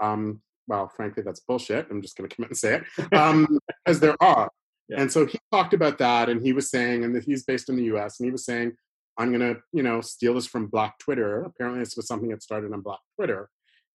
Um, 0.00 0.42
well, 0.66 0.88
frankly, 0.88 1.22
that's 1.22 1.40
bullshit. 1.40 1.88
I'm 1.90 2.02
just 2.02 2.16
going 2.16 2.28
to 2.28 2.34
come 2.36 2.44
out 2.44 2.50
and 2.50 2.58
say 2.58 2.76
it 2.76 2.84
um, 3.14 3.58
because 3.84 4.00
there 4.00 4.16
are. 4.20 4.50
Yeah. 4.88 5.00
And 5.02 5.12
so 5.12 5.26
he 5.26 5.38
talked 5.52 5.74
about 5.74 5.98
that, 5.98 6.28
and 6.28 6.40
he 6.42 6.52
was 6.52 6.70
saying, 6.70 7.04
and 7.04 7.20
he's 7.22 7.44
based 7.44 7.68
in 7.68 7.76
the 7.76 7.84
U.S., 7.84 8.18
and 8.20 8.26
he 8.26 8.30
was 8.32 8.44
saying, 8.44 8.76
"I'm 9.18 9.32
going 9.32 9.54
to, 9.54 9.60
you 9.72 9.82
know, 9.82 10.00
steal 10.00 10.34
this 10.34 10.46
from 10.46 10.66
Black 10.66 10.98
Twitter." 10.98 11.42
Apparently, 11.42 11.80
this 11.80 11.96
was 11.96 12.06
something 12.06 12.30
that 12.30 12.42
started 12.42 12.72
on 12.72 12.80
Black 12.82 13.00
Twitter, 13.16 13.50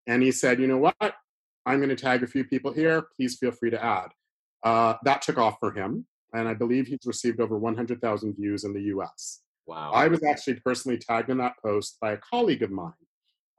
and 0.07 0.21
he 0.21 0.31
said, 0.31 0.59
"You 0.59 0.67
know 0.67 0.77
what? 0.77 0.95
I'm 1.65 1.79
going 1.79 1.89
to 1.89 1.95
tag 1.95 2.21
a 2.23 2.27
few 2.27 2.43
people 2.43 2.73
here. 2.73 3.03
Please 3.15 3.37
feel 3.37 3.51
free 3.51 3.69
to 3.71 3.83
add." 3.83 4.09
Uh, 4.63 4.95
that 5.03 5.21
took 5.21 5.37
off 5.37 5.57
for 5.59 5.71
him, 5.71 6.05
and 6.33 6.47
I 6.47 6.53
believe 6.53 6.87
he's 6.87 7.05
received 7.05 7.39
over 7.39 7.57
100,000 7.57 8.35
views 8.35 8.63
in 8.63 8.73
the 8.73 8.81
U.S. 8.83 9.41
Wow. 9.67 9.91
I 9.93 10.07
was 10.07 10.23
actually 10.23 10.55
personally 10.55 10.97
tagged 10.97 11.29
in 11.29 11.37
that 11.37 11.53
post 11.63 11.97
by 12.01 12.13
a 12.13 12.17
colleague 12.17 12.63
of 12.63 12.71
mine. 12.71 12.91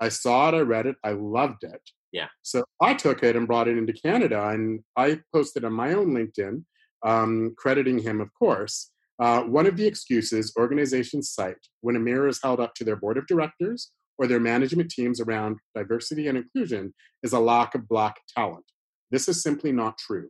I 0.00 0.08
saw 0.08 0.48
it, 0.48 0.54
I 0.54 0.60
read 0.60 0.86
it, 0.86 0.96
I 1.04 1.12
loved 1.12 1.64
it. 1.64 1.80
Yeah. 2.12 2.28
So 2.42 2.64
I 2.80 2.94
took 2.94 3.22
it 3.22 3.36
and 3.36 3.46
brought 3.46 3.68
it 3.68 3.78
into 3.78 3.92
Canada, 3.92 4.48
and 4.48 4.80
I 4.96 5.20
posted 5.32 5.64
on 5.64 5.72
my 5.72 5.94
own 5.94 6.12
LinkedIn, 6.12 6.64
um, 7.04 7.54
crediting 7.56 7.98
him, 7.98 8.20
of 8.20 8.28
course. 8.34 8.90
Uh, 9.20 9.42
one 9.42 9.66
of 9.66 9.76
the 9.76 9.86
excuses 9.86 10.52
organizations 10.58 11.30
cite 11.30 11.68
when 11.80 11.96
a 11.96 12.00
mirror 12.00 12.28
is 12.28 12.40
held 12.42 12.60
up 12.60 12.74
to 12.74 12.84
their 12.84 12.96
board 12.96 13.16
of 13.16 13.26
directors 13.26 13.92
or 14.18 14.26
their 14.26 14.40
management 14.40 14.90
teams 14.90 15.20
around 15.20 15.56
diversity 15.74 16.28
and 16.28 16.38
inclusion 16.38 16.92
is 17.22 17.32
a 17.32 17.38
lack 17.38 17.74
of 17.74 17.88
Black 17.88 18.16
talent. 18.36 18.64
This 19.10 19.28
is 19.28 19.42
simply 19.42 19.72
not 19.72 19.98
true. 19.98 20.28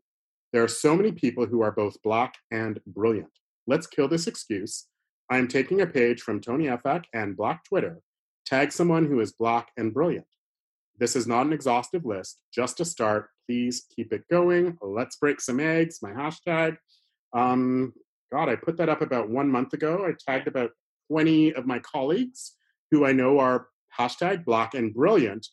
There 0.55 0.63
are 0.63 0.69
so 0.69 0.95
many 0.95 1.11
people 1.11 1.47
who 1.47 1.63
are 1.63 1.73
both 1.73 2.01
Black 2.05 2.37
and 2.53 2.79
brilliant. 2.87 3.33
Let's 3.67 3.89
kill 3.89 4.07
this 4.07 4.29
excuse. 4.29 4.87
I 5.29 5.39
am 5.39 5.49
taking 5.49 5.81
a 5.81 5.87
page 5.87 6.21
from 6.21 6.41
Tony 6.41 6.69
Effect 6.69 7.09
and 7.13 7.37
Black 7.37 7.65
Twitter. 7.65 7.99
Tag 8.47 8.71
someone 8.71 9.05
who 9.05 9.19
is 9.19 9.33
Black 9.33 9.73
and 9.77 9.93
brilliant. 9.93 10.29
This 10.97 11.17
is 11.17 11.27
not 11.27 11.45
an 11.45 11.53
exhaustive 11.53 12.05
list, 12.05 12.39
just 12.55 12.79
a 12.79 12.85
start. 12.85 13.31
Please 13.49 13.87
keep 13.97 14.13
it 14.13 14.29
going. 14.31 14.79
Let's 14.81 15.17
break 15.17 15.41
some 15.41 15.59
eggs, 15.59 15.99
my 16.01 16.13
hashtag. 16.13 16.77
Um, 17.33 17.93
God, 18.33 18.49
I 18.49 18.55
put 18.55 18.77
that 18.77 18.89
up 18.89 19.03
about 19.03 19.29
one 19.29 19.51
month 19.51 19.73
ago. 19.73 20.07
I 20.07 20.13
tagged 20.25 20.47
about 20.47 20.71
20 21.11 21.55
of 21.55 21.67
my 21.67 21.81
colleagues 21.81 22.53
who 22.93 23.05
I 23.05 23.11
know 23.11 23.41
are 23.41 23.67
hashtag 23.99 24.45
Black 24.45 24.75
and 24.75 24.95
brilliant, 24.95 25.49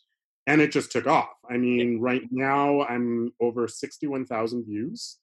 and 0.52 0.62
it 0.62 0.72
just 0.72 0.92
took 0.92 1.08
off. 1.08 1.30
I 1.50 1.56
mean, 1.56 2.00
right 2.02 2.24
now 2.30 2.82
I'm 2.84 3.32
over 3.40 3.68
61,000 3.70 4.66
views, 4.66 5.18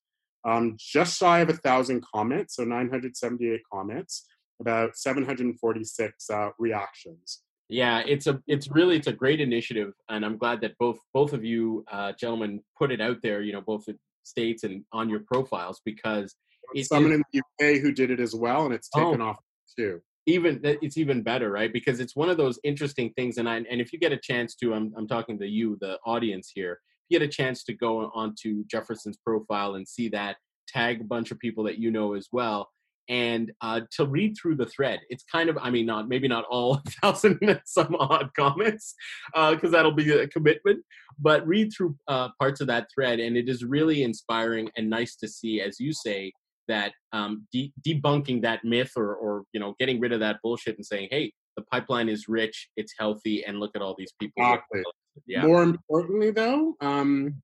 um, 0.47 0.77
just 0.79 1.19
shy 1.19 1.41
of 1.41 1.51
a 1.51 1.53
thousand 1.53 2.03
comments, 2.15 2.57
so 2.57 2.65
978 2.65 3.61
comments, 3.71 4.25
about 4.59 4.97
746 4.97 6.31
uh, 6.31 6.49
reactions. 6.59 7.43
Yeah, 7.69 8.03
it's 8.07 8.27
a 8.27 8.41
it's 8.47 8.71
really 8.71 8.97
it's 8.97 9.09
a 9.09 9.13
great 9.13 9.43
initiative, 9.43 9.93
and 10.09 10.25
I'm 10.25 10.39
glad 10.39 10.63
that 10.63 10.73
both 10.79 10.97
both 11.13 11.35
of 11.35 11.45
you 11.45 11.85
uh, 11.93 12.13
gentlemen 12.19 12.63
put 12.79 12.91
it 12.91 13.03
out 13.03 13.19
there. 13.23 13.43
You 13.43 13.53
know, 13.53 13.61
both 13.61 13.85
the 13.85 13.95
states 14.23 14.65
and 14.65 14.85
on 14.95 15.11
your 15.11 15.21
profiles 15.31 15.83
because 15.85 16.35
Someone 16.83 17.13
is- 17.13 17.19
in 17.19 17.25
the 17.33 17.39
UK 17.41 17.81
who 17.83 17.93
did 17.93 18.11
it 18.11 18.21
as 18.21 18.35
well, 18.35 18.65
and 18.65 18.75
it's 18.75 18.89
taken 18.89 19.21
off 19.21 19.39
too. 19.79 20.01
Even 20.29 20.61
it's 20.63 20.97
even 20.99 21.23
better, 21.23 21.51
right? 21.51 21.73
Because 21.73 22.01
it's 22.01 22.15
one 22.15 22.29
of 22.29 22.37
those 22.37 22.59
interesting 22.63 23.13
things, 23.17 23.39
and 23.39 23.49
I 23.49 23.57
and 23.57 23.81
if 23.81 23.93
you 23.93 23.99
get 23.99 24.13
a 24.13 24.19
chance 24.19 24.55
to, 24.57 24.75
I'm 24.75 24.93
I'm 24.97 25.09
talking 25.09 25.39
to 25.39 25.47
you, 25.47 25.79
the 25.81 25.99
audience 26.05 26.53
here. 26.55 26.73
If 26.73 27.11
you 27.11 27.19
get 27.19 27.27
a 27.27 27.33
chance 27.33 27.65
to 27.65 27.73
go 27.73 28.11
onto 28.15 28.65
Jefferson's 28.67 29.17
profile 29.17 29.75
and 29.75 29.89
see 29.89 30.09
that, 30.11 30.37
tag 30.69 31.01
a 31.01 31.05
bunch 31.05 31.31
of 31.31 31.39
people 31.39 31.65
that 31.65 31.79
you 31.79 31.91
know 31.91 32.15
as 32.15 32.29
well, 32.31 32.69
and 33.09 33.53
uh, 33.63 33.81
to 33.93 34.07
read 34.07 34.37
through 34.41 34.57
the 34.57 34.67
thread. 34.67 35.01
It's 35.09 35.25
kind 35.25 35.49
of, 35.49 35.57
I 35.61 35.71
mean, 35.71 35.87
not 35.87 36.09
maybe 36.09 36.29
not 36.29 36.45
all 36.51 36.83
thousand 37.03 37.39
and 37.41 37.61
some 37.65 37.97
odd 37.99 38.31
comments, 38.37 38.95
because 39.35 39.71
that'll 39.71 39.93
be 39.93 40.13
a 40.13 40.29
commitment. 40.29 40.85
But 41.19 41.47
read 41.47 41.73
through 41.77 41.97
uh, 42.07 42.29
parts 42.39 42.61
of 42.61 42.67
that 42.67 42.89
thread, 42.95 43.19
and 43.19 43.37
it 43.37 43.49
is 43.49 43.65
really 43.65 44.03
inspiring 44.03 44.71
and 44.77 44.91
nice 44.91 45.17
to 45.17 45.29
see, 45.29 45.61
as 45.61 45.81
you 45.81 45.93
say, 45.93 46.33
that 46.69 46.93
um, 47.13 47.47
de- 47.53 47.73
debunking 47.87 48.43
that 48.43 48.65
myth 48.65 48.93
or, 48.97 49.15
or 49.15 49.45
you 49.53 49.61
know 49.61 49.75
getting 49.79 50.01
rid 50.01 50.13
of 50.13 50.21
that 50.21 50.37
bullshit 50.43 50.77
and 50.77 50.87
saying, 50.87 51.09
hey, 51.11 51.33
the 51.57 51.65
pipeline 51.65 52.09
is 52.09 52.29
rich, 52.29 52.69
it's 52.77 52.95
healthy, 52.99 53.45
and 53.45 53.59
look 53.59 53.75
at 53.75 53.83
all 53.83 53.95
these 53.99 54.13
people. 54.21 54.35
Exactly. 54.37 54.83
Yeah. 55.27 55.45
More 55.45 55.63
importantly, 55.63 56.31
though, 56.31 56.77
um, 56.81 57.43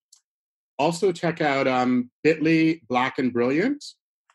also 0.78 1.10
check 1.12 1.40
out 1.40 1.66
um, 1.66 2.10
Bitly 2.24 2.80
Black 2.88 3.18
and 3.18 3.32
Brilliant. 3.32 3.84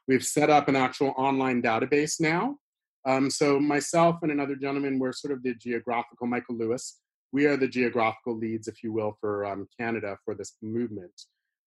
We've 0.08 0.26
set 0.26 0.50
up 0.50 0.68
an 0.68 0.76
actual 0.76 1.14
online 1.18 1.62
database 1.62 2.20
now. 2.20 2.58
Um, 3.06 3.30
so 3.30 3.60
myself 3.60 4.18
and 4.22 4.32
another 4.32 4.56
gentleman, 4.56 5.00
we're 5.00 5.14
sort 5.14 5.34
of 5.34 5.44
the 5.44 5.54
geographical, 5.56 6.28
Michael 6.28 6.58
Lewis. 6.58 7.00
We 7.32 7.46
are 7.46 7.56
the 7.56 7.68
geographical 7.68 8.38
leads, 8.38 8.68
if 8.68 8.84
you 8.84 8.92
will, 8.92 9.18
for 9.22 9.46
um, 9.46 9.68
Canada 9.80 10.18
for 10.26 10.36
this 10.36 10.56
movement. 10.62 11.14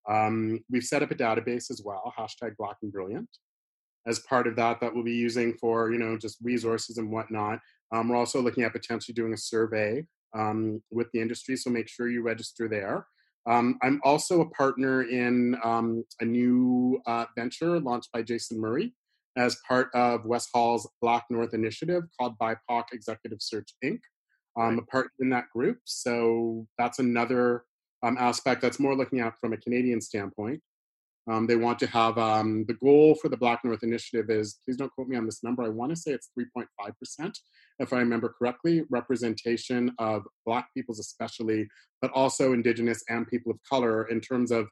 Um, 0.09 0.61
we've 0.71 0.85
set 0.85 1.03
up 1.03 1.11
a 1.11 1.15
database 1.15 1.71
as 1.71 1.83
well, 1.85 2.13
hashtag 2.19 2.57
Black 2.57 2.77
and 2.83 2.93
Brilliant. 2.93 3.29
As 4.07 4.19
part 4.21 4.47
of 4.47 4.57
that, 4.57 4.81
that 4.81 4.93
we'll 4.93 5.05
be 5.05 5.13
using 5.13 5.55
for 5.55 5.93
you 5.93 5.99
know 5.99 6.19
just 6.19 6.39
resources 6.43 6.99
and 6.99 7.11
whatnot. 7.11 7.61
Um, 7.93 8.09
we're 8.09 8.17
also 8.17 8.41
looking 8.43 8.65
at 8.65 8.73
potentially 8.73 9.15
doing 9.15 9.33
a 9.33 9.39
survey 9.39 10.05
um, 10.35 10.83
with 10.91 11.09
the 11.13 11.21
industry, 11.21 11.57
so 11.57 11.71
make 11.71 11.89
sure 11.89 12.09
you 12.09 12.23
register 12.23 12.69
there. 12.69 13.07
Um, 13.49 13.79
I'm 13.83 14.01
also 14.05 14.41
a 14.41 14.51
partner 14.51 15.03
in 15.03 15.57
um, 15.65 16.05
a 16.21 16.25
new 16.25 17.01
uh, 17.07 17.27
venture 17.37 17.81
launched 17.81 18.11
by 18.13 18.23
Jason 18.23 18.61
Murray 18.61 18.95
as 19.37 19.57
part 19.67 19.89
of 19.95 20.27
Wes 20.27 20.49
Hall's 20.53 20.89
Black 21.01 21.25
North 21.31 21.55
initiative 21.55 22.05
called 22.19 22.39
BIPOC 22.39 22.85
Executive 22.93 23.39
Search 23.41 23.71
Inc. 23.85 24.01
I'm 24.57 24.79
a 24.79 24.83
partner 24.83 25.11
in 25.21 25.31
that 25.31 25.49
group, 25.55 25.79
so 25.85 26.67
that's 26.77 26.99
another 26.99 27.65
um, 28.03 28.17
aspect 28.19 28.63
that's 28.63 28.81
more 28.81 28.97
looking 28.97 29.21
at 29.21 29.39
from 29.41 29.53
a 29.53 29.57
Canadian 29.57 30.01
standpoint. 30.01 30.61
Um, 31.31 31.47
they 31.47 31.55
want 31.55 31.79
to 31.79 31.87
have 31.87 32.19
um, 32.19 32.65
the 32.67 32.75
goal 32.75 33.15
for 33.15 33.29
the 33.29 33.37
Black 33.37 33.65
North 33.65 33.85
Initiative 33.85 34.29
is 34.29 34.59
please 34.65 34.77
don't 34.77 34.91
quote 34.93 35.07
me 35.07 35.17
on 35.17 35.25
this 35.25 35.45
number. 35.45 35.63
I 35.63 35.69
want 35.69 35.91
to 35.91 35.97
say 35.97 36.11
it's 36.11 36.31
3.5%, 36.37 37.33
if 37.79 37.93
I 37.93 37.99
remember 37.99 38.35
correctly, 38.37 38.83
representation 38.91 39.93
of 39.99 40.25
Black 40.45 40.67
peoples, 40.75 40.99
especially, 40.99 41.69
but 42.01 42.11
also 42.11 42.53
Indigenous 42.53 43.05
and 43.09 43.29
people 43.29 43.53
of 43.53 43.59
color 43.69 44.09
in 44.09 44.21
terms 44.21 44.51
of 44.51 44.67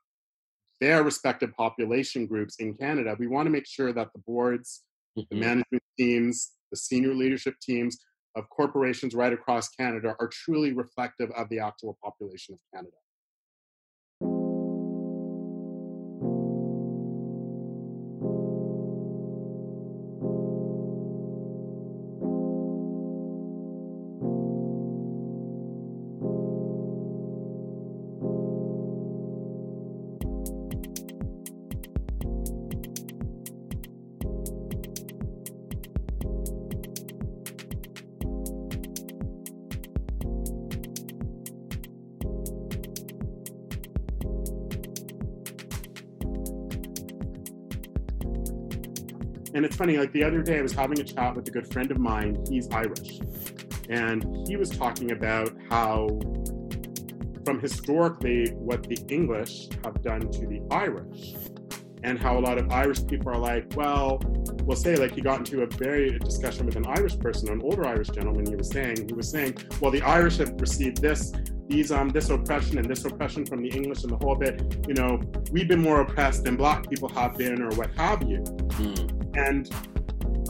their 0.81 1.05
respective 1.05 1.53
population 1.57 2.27
groups 2.27 2.57
in 2.59 2.75
Canada. 2.75 3.15
We 3.19 3.29
want 3.29 3.47
to 3.47 3.51
make 3.51 3.67
sure 3.67 3.93
that 3.93 4.09
the 4.13 4.23
boards, 4.27 4.83
mm-hmm. 5.17 5.27
the 5.31 5.41
management 5.41 5.83
teams, 5.99 6.53
the 6.73 6.77
senior 6.77 7.15
leadership 7.15 7.55
teams 7.63 7.99
of 8.37 8.49
corporations 8.49 9.15
right 9.15 9.33
across 9.33 9.69
Canada 9.69 10.17
are 10.19 10.29
truly 10.29 10.73
reflective 10.73 11.31
of 11.33 11.49
the 11.49 11.61
actual 11.61 11.97
population 12.03 12.55
of 12.55 12.61
Canada. 12.75 12.97
Funny, 49.81 49.97
like 49.97 50.13
the 50.13 50.23
other 50.23 50.43
day, 50.43 50.59
I 50.59 50.63
was 50.63 50.73
having 50.73 51.01
a 51.01 51.05
chat 51.05 51.35
with 51.35 51.49
a 51.49 51.51
good 51.51 51.67
friend 51.73 51.91
of 51.91 51.99
mine. 51.99 52.45
He's 52.51 52.69
Irish. 52.69 53.19
And 53.89 54.47
he 54.47 54.57
was 54.57 54.69
talking 54.69 55.11
about 55.13 55.57
how, 55.71 56.21
from 57.47 57.59
historically, 57.61 58.51
what 58.51 58.83
the 58.83 58.99
English 59.09 59.69
have 59.83 60.03
done 60.03 60.31
to 60.33 60.47
the 60.47 60.61
Irish, 60.71 61.33
and 62.03 62.19
how 62.19 62.37
a 62.37 62.41
lot 62.41 62.59
of 62.59 62.71
Irish 62.71 63.07
people 63.07 63.31
are 63.31 63.39
like, 63.39 63.73
well, 63.75 64.21
we'll 64.65 64.77
say, 64.77 64.97
like, 64.97 65.15
he 65.15 65.23
got 65.23 65.39
into 65.39 65.63
a 65.63 65.67
very 65.67 66.19
discussion 66.19 66.67
with 66.67 66.77
an 66.77 66.87
Irish 66.87 67.19
person, 67.19 67.49
an 67.49 67.63
older 67.63 67.87
Irish 67.87 68.09
gentleman. 68.09 68.45
He 68.45 68.57
was 68.57 68.69
saying, 68.71 69.09
he 69.09 69.15
was 69.15 69.31
saying, 69.31 69.57
well, 69.81 69.91
the 69.91 70.03
Irish 70.03 70.37
have 70.37 70.61
received 70.61 71.01
this 71.01 71.33
these 71.69 71.93
um 71.93 72.09
this 72.09 72.31
oppression 72.31 72.79
and 72.79 72.91
this 72.91 73.05
oppression 73.05 73.47
from 73.47 73.63
the 73.63 73.69
English 73.69 74.03
and 74.03 74.11
the 74.11 74.17
whole 74.17 74.35
bit, 74.35 74.61
you 74.89 74.95
know, 74.95 75.21
we've 75.53 75.69
been 75.69 75.81
more 75.81 76.01
oppressed 76.01 76.43
than 76.43 76.57
black 76.57 76.91
people 76.91 77.09
have 77.09 77.39
been 77.39 77.63
or 77.63 77.71
what 77.77 77.91
have 77.97 78.29
you. 78.29 78.39
Mm 78.39 79.20
and 79.49 79.71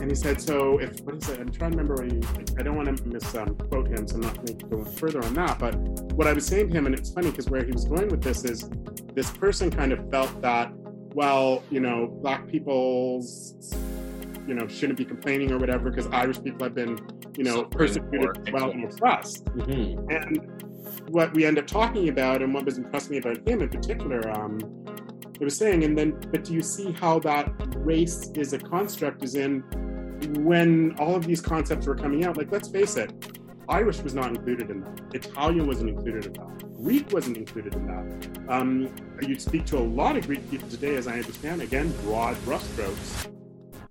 and 0.01 0.09
he 0.09 0.15
said, 0.15 0.41
so 0.41 0.79
if 0.79 0.99
what 1.01 1.15
he 1.15 1.21
said, 1.21 1.39
I'm 1.39 1.51
trying 1.51 1.71
to 1.71 1.77
remember 1.77 2.01
what 2.01 2.11
he. 2.11 2.19
I 2.57 2.63
don't 2.63 2.75
want 2.75 2.97
to 2.97 3.07
misquote 3.07 3.47
um, 3.47 3.85
him, 3.85 4.07
so 4.07 4.15
I'm 4.15 4.21
not 4.21 4.35
going 4.35 4.57
to 4.57 4.65
go 4.65 4.83
further 4.83 5.23
on 5.23 5.35
that. 5.35 5.59
But 5.59 5.75
what 6.13 6.25
I 6.25 6.33
was 6.33 6.45
saying 6.45 6.69
to 6.69 6.77
him, 6.77 6.87
and 6.87 6.95
it's 6.95 7.11
funny 7.11 7.29
because 7.29 7.49
where 7.49 7.63
he 7.63 7.71
was 7.71 7.85
going 7.85 8.09
with 8.09 8.23
this 8.23 8.43
is, 8.43 8.67
this 9.13 9.29
person 9.29 9.69
kind 9.69 9.91
of 9.91 10.09
felt 10.09 10.41
that, 10.41 10.71
well, 11.13 11.63
you 11.69 11.79
know, 11.79 12.07
black 12.21 12.47
people's, 12.47 13.75
you 14.47 14.55
know, 14.55 14.67
shouldn't 14.67 14.97
be 14.97 15.05
complaining 15.05 15.51
or 15.51 15.59
whatever 15.59 15.91
because 15.91 16.07
Irish 16.07 16.41
people 16.41 16.63
have 16.63 16.73
been, 16.73 16.99
you 17.37 17.43
know, 17.43 17.63
persecuted, 17.65 18.51
well, 18.51 18.71
and 18.71 18.91
oppressed. 18.91 19.45
Mm-hmm. 19.45 20.09
And 20.09 21.09
what 21.09 21.31
we 21.35 21.45
end 21.45 21.59
up 21.59 21.67
talking 21.67 22.09
about, 22.09 22.41
and 22.41 22.53
what 22.53 22.65
was 22.65 22.79
impressed 22.79 23.11
me 23.11 23.17
about 23.17 23.47
him 23.47 23.61
in 23.61 23.69
particular, 23.69 24.27
um, 24.31 24.57
I 25.41 25.43
was 25.43 25.57
saying, 25.57 25.83
and 25.83 25.97
then, 25.97 26.11
but 26.31 26.43
do 26.43 26.53
you 26.53 26.61
see 26.61 26.91
how 26.91 27.17
that 27.19 27.51
race 27.77 28.29
is 28.35 28.53
a 28.53 28.59
construct? 28.59 29.23
Is 29.23 29.33
in 29.33 29.61
when 30.43 30.95
all 30.99 31.15
of 31.15 31.25
these 31.25 31.41
concepts 31.41 31.87
were 31.87 31.95
coming 31.95 32.25
out, 32.25 32.37
like 32.37 32.51
let's 32.51 32.69
face 32.69 32.95
it, 32.95 33.39
Irish 33.67 34.01
was 34.01 34.13
not 34.13 34.29
included 34.29 34.69
in 34.69 34.81
that. 34.81 35.01
Italian 35.15 35.65
wasn't 35.65 35.89
included 35.89 36.27
in 36.27 36.33
that. 36.33 36.75
Greek 36.75 37.11
wasn't 37.11 37.37
included 37.37 37.73
in 37.73 37.87
that. 37.87 38.51
Um, 38.53 38.93
you 39.21 39.39
speak 39.39 39.65
to 39.67 39.79
a 39.79 39.79
lot 39.79 40.15
of 40.15 40.27
Greek 40.27 40.47
people 40.51 40.69
today, 40.69 40.95
as 40.95 41.07
I 41.07 41.13
understand, 41.13 41.63
again, 41.63 41.91
broad 42.03 42.35
brushstrokes. 42.45 43.31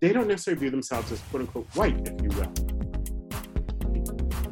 They 0.01 0.13
don't 0.13 0.29
necessarily 0.29 0.61
view 0.61 0.71
themselves 0.71 1.11
as 1.11 1.21
quote 1.31 1.43
unquote 1.43 1.67
white, 1.75 1.99
if 2.07 2.23
you 2.23 2.29
will. 2.29 2.53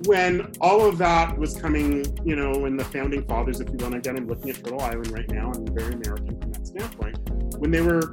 When 0.07 0.51
all 0.61 0.85
of 0.85 0.99
that 0.99 1.39
was 1.39 1.57
coming, 1.57 2.05
you 2.25 2.35
know, 2.35 2.67
in 2.67 2.77
the 2.77 2.85
founding 2.85 3.25
fathers, 3.27 3.61
if 3.61 3.69
you 3.69 3.87
and 3.87 3.95
again, 3.95 4.17
I'm 4.17 4.27
looking 4.27 4.51
at 4.51 4.57
Turtle 4.57 4.81
Island 4.81 5.13
right 5.13 5.31
now, 5.31 5.53
and 5.53 5.69
I'm 5.69 5.75
very 5.77 5.93
American 5.95 6.41
standpoint, 6.69 7.19
when 7.59 7.71
they 7.71 7.81
were 7.81 8.13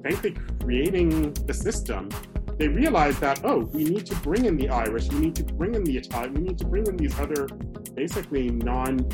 frankly 0.00 0.36
creating 0.60 1.32
the 1.46 1.54
system, 1.54 2.08
they 2.58 2.68
realized 2.68 3.20
that, 3.20 3.40
oh, 3.44 3.60
we 3.72 3.84
need 3.84 4.06
to 4.06 4.14
bring 4.16 4.44
in 4.44 4.56
the 4.56 4.68
Irish, 4.68 5.08
we 5.08 5.18
need 5.18 5.36
to 5.36 5.44
bring 5.44 5.74
in 5.74 5.84
the 5.84 5.96
Italian, 5.96 6.34
we 6.34 6.42
need 6.42 6.58
to 6.58 6.66
bring 6.66 6.86
in 6.86 6.96
these 6.96 7.18
other 7.18 7.46
basically 7.94 8.50
non 8.50 9.08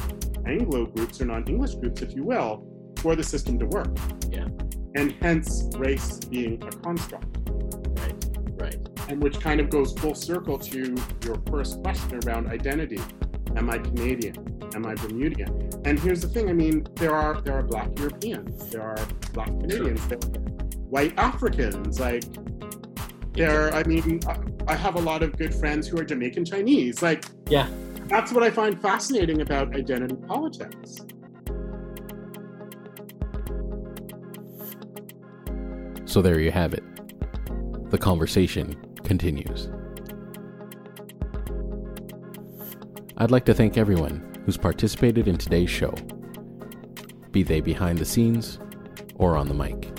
Anglo 0.46 0.86
groups 0.86 1.20
or 1.20 1.26
non 1.26 1.46
English 1.46 1.74
groups, 1.76 2.02
if 2.02 2.14
you 2.14 2.24
will, 2.24 2.66
for 2.96 3.14
the 3.14 3.22
system 3.22 3.58
to 3.58 3.66
work. 3.66 3.96
Yeah. 4.30 4.48
And 4.94 5.12
hence 5.20 5.64
race 5.76 6.18
being 6.18 6.62
a 6.62 6.70
construct. 6.70 7.26
Right, 8.00 8.24
right. 8.60 8.76
And 9.08 9.22
which 9.22 9.40
kind 9.40 9.60
of 9.60 9.70
goes 9.70 9.92
full 9.92 10.14
circle 10.14 10.58
to 10.58 10.96
your 11.24 11.36
first 11.48 11.82
question 11.82 12.20
around 12.26 12.48
identity. 12.48 13.00
Am 13.56 13.70
I 13.70 13.78
Canadian? 13.78 14.36
Am 14.74 14.86
I 14.86 14.94
Bermudian? 14.94 15.67
And 15.88 15.98
here's 15.98 16.20
the 16.20 16.28
thing: 16.28 16.50
I 16.50 16.52
mean, 16.52 16.86
there 16.96 17.14
are 17.14 17.40
there 17.40 17.54
are 17.54 17.62
Black 17.62 17.98
Europeans, 17.98 18.68
there 18.68 18.82
are 18.82 18.98
Black 19.32 19.46
Canadians, 19.46 20.06
there 20.06 20.18
are 20.18 20.28
white 20.90 21.14
Africans. 21.16 21.98
Like, 21.98 22.24
there. 23.32 23.68
Are, 23.68 23.72
I 23.72 23.84
mean, 23.84 24.20
I 24.66 24.74
have 24.74 24.96
a 24.96 25.00
lot 25.00 25.22
of 25.22 25.38
good 25.38 25.54
friends 25.54 25.88
who 25.88 25.98
are 25.98 26.04
Jamaican 26.04 26.44
Chinese. 26.44 27.00
Like, 27.00 27.24
yeah, 27.48 27.70
that's 28.04 28.32
what 28.32 28.42
I 28.42 28.50
find 28.50 28.78
fascinating 28.82 29.40
about 29.40 29.74
identity 29.74 30.16
politics. 30.26 30.98
So 36.04 36.20
there 36.20 36.38
you 36.38 36.50
have 36.50 36.74
it. 36.74 36.84
The 37.90 37.96
conversation 37.96 38.76
continues. 39.04 39.70
I'd 43.16 43.30
like 43.30 43.46
to 43.46 43.54
thank 43.54 43.78
everyone 43.78 44.37
who's 44.48 44.56
participated 44.56 45.28
in 45.28 45.36
today's 45.36 45.68
show, 45.68 45.94
be 47.32 47.42
they 47.42 47.60
behind 47.60 47.98
the 47.98 48.04
scenes 48.06 48.58
or 49.16 49.36
on 49.36 49.46
the 49.46 49.52
mic. 49.52 49.94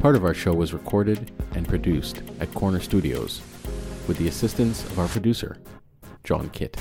Part 0.00 0.16
of 0.16 0.24
our 0.24 0.34
show 0.34 0.52
was 0.52 0.72
recorded 0.72 1.30
and 1.54 1.68
produced 1.68 2.24
at 2.40 2.52
Corner 2.54 2.80
Studios 2.80 3.40
with 4.08 4.16
the 4.18 4.26
assistance 4.26 4.84
of 4.86 4.98
our 4.98 5.06
producer, 5.06 5.58
John 6.24 6.50
Kitt. 6.50 6.76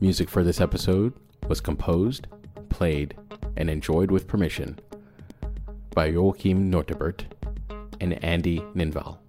Music 0.00 0.28
for 0.28 0.44
this 0.44 0.60
episode 0.60 1.14
was 1.48 1.62
composed, 1.62 2.26
played, 2.68 3.16
and 3.56 3.70
enjoyed 3.70 4.10
with 4.10 4.28
permission 4.28 4.78
by 5.94 6.10
Joachim 6.10 6.70
Nortebert 6.70 7.22
and 8.02 8.22
Andy 8.22 8.58
Ninval. 8.74 9.23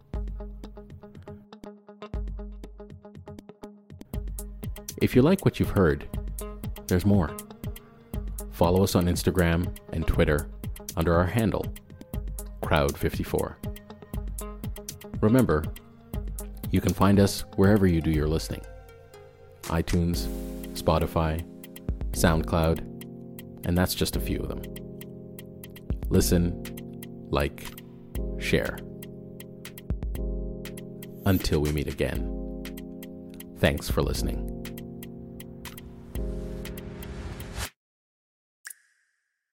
If 4.97 5.15
you 5.15 5.21
like 5.21 5.43
what 5.43 5.59
you've 5.59 5.71
heard, 5.71 6.07
there's 6.87 7.05
more. 7.05 7.35
Follow 8.51 8.83
us 8.83 8.95
on 8.95 9.05
Instagram 9.05 9.75
and 9.91 10.07
Twitter 10.07 10.49
under 10.95 11.13
our 11.13 11.25
handle, 11.25 11.65
Crowd54. 12.63 13.55
Remember, 15.21 15.63
you 16.71 16.79
can 16.79 16.93
find 16.93 17.19
us 17.19 17.41
wherever 17.55 17.85
you 17.87 18.01
do 18.01 18.11
your 18.11 18.27
listening 18.27 18.61
iTunes, 19.63 20.27
Spotify, 20.73 21.43
SoundCloud, 22.11 22.79
and 23.65 23.77
that's 23.77 23.95
just 23.95 24.15
a 24.15 24.19
few 24.19 24.39
of 24.39 24.47
them. 24.47 24.61
Listen, 26.09 26.63
like, 27.29 27.67
share. 28.37 28.77
Until 31.25 31.59
we 31.61 31.71
meet 31.71 31.87
again. 31.87 32.31
Thanks 33.57 33.89
for 33.89 34.03
listening. 34.03 34.54